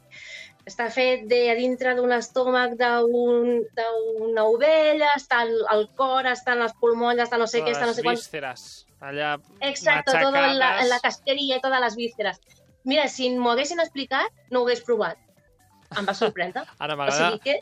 [0.67, 6.61] està fet de a dintre d'un estómac d'un- d'una ovella, està el, el cor, estan
[6.61, 8.15] els pulmons, està no sé què, està no sé quant.
[8.17, 8.65] Les vísceres,
[9.01, 12.39] allà Exacto, todo en la, en la y todas las vísceras.
[12.83, 15.17] Mira, si m'ho haguessin explicat, no ho hagués provat.
[15.97, 16.63] Em va sorprendre.
[16.83, 17.59] Ara o m'agrada sigui que...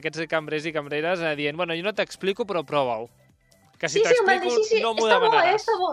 [0.00, 3.08] aquests cambrers i cambreres eh, dient, bueno, jo no t'explico, però prova-ho.
[3.78, 5.60] Que si Sí, sí, t'explico, dir, sí, sí, no m'ho està bo, eh, demanaràs.
[5.66, 5.90] està bo.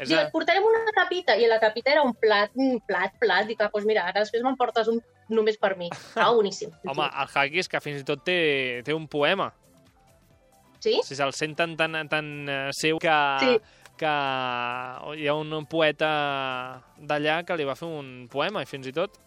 [0.00, 3.44] És Diu, et portarem una tapita, i la tapita era un plat, un plat, plat.
[3.46, 5.90] Dic, ah, doncs mira, ara després me'n portes un només per mi.
[6.16, 6.70] Ah, boníssim.
[6.88, 8.38] Home, el haggis, que fins i tot té,
[8.86, 9.50] té un poema.
[10.80, 10.96] Sí?
[11.04, 13.58] Si se'l senten tan, tan eh, seu que, Sí.
[14.00, 14.12] que
[15.20, 16.08] hi ha un poeta
[16.96, 19.18] d'allà que li va fer un poema, i fins i tot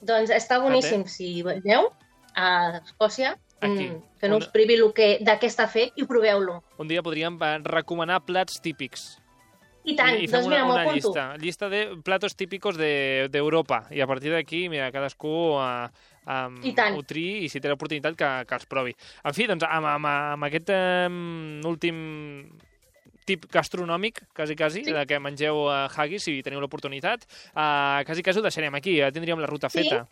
[0.00, 1.90] Doncs està boníssim, si veieu,
[2.38, 3.90] a Escòcia, Aquí.
[3.90, 6.62] mm, que no Una- us privi que, de què està fet i proveu-lo.
[6.78, 9.18] un dia podríem eh, recomanar plats típics.
[9.84, 10.94] I tant, I, i fem doncs mira, una, apunto.
[10.94, 11.36] llista.
[11.40, 13.86] Llista de platos típicos de- d'Europa.
[13.90, 15.88] I a partir d'aquí, mira, cadascú uh,
[16.26, 16.96] um, I tant.
[16.98, 18.92] ho triï i si té l'oportunitat que, que els provi.
[19.24, 20.06] En fi, doncs, amb, amb,
[20.36, 22.50] amb aquest um, últim
[23.24, 24.92] tip gastronòmic, quasi, quasi, Sí.
[24.92, 27.24] de que mengeu uh, haggis si teniu l'oportunitat,
[27.54, 29.80] uh, quasi, quasi ho deixarem aquí, ja tindríem la ruta Sí.
[29.84, 30.06] feta.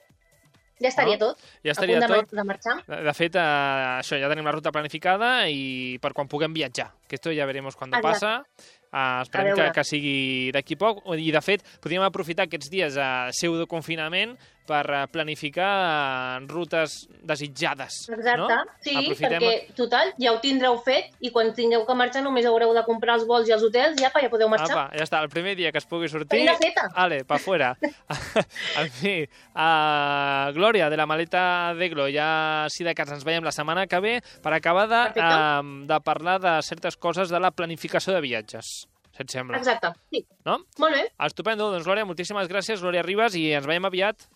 [0.80, 1.34] Ja estaria No?
[1.34, 1.40] tot.
[1.64, 2.36] Ja a estaria punt de, mar- tot.
[2.38, 2.76] de marxar.
[2.86, 6.92] De de fet, eh, això, ja tenim la ruta planificada i per quan puguem viatjar,
[7.08, 8.14] que esto ya veremos cuando Exacte.
[8.14, 8.46] passa.
[8.89, 10.18] Uh, esperem A que, que sigui
[10.55, 11.03] d'aquí poc.
[11.12, 14.36] I, de fet, podríem aprofitar aquests dies a pseudoconfinament
[14.68, 18.04] per eh, planificar rutes desitjades.
[18.12, 18.48] Exacte, No?
[18.84, 22.74] sí, Aprofitem- perquè, total, ja ho tindreu fet i quan tingueu que marxar només haureu
[22.76, 24.76] de comprar els vols i els hotels i apa, ja podeu marxar.
[24.76, 26.38] Apa, ja està, el primer dia que es pugui sortir...
[26.38, 26.86] Feina feta.
[26.94, 27.72] Ale, pa fuera.
[28.82, 29.14] en fi,
[29.54, 33.86] uh, Glòria, de la maleta de Glo, ja si de cas ens veiem la setmana
[33.90, 34.14] que ve
[34.44, 39.22] per acabar de, uh, de parlar de certes coses de la planificació de viatges, si
[39.24, 39.58] et sembla.
[39.58, 40.24] Exacte, sí.
[40.46, 40.60] No?
[40.78, 44.28] Molt bé, Estupendo, doncs Glòria, moltíssimes gràcies, Glòria Ribas, i ens veiem aviat.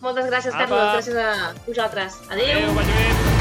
[0.00, 0.66] Moltes gràcies, Apa.
[0.66, 2.22] Carlos, gràcies a vosaltres.
[2.30, 2.56] Adéu.
[2.58, 3.37] Adéu, vagi bé.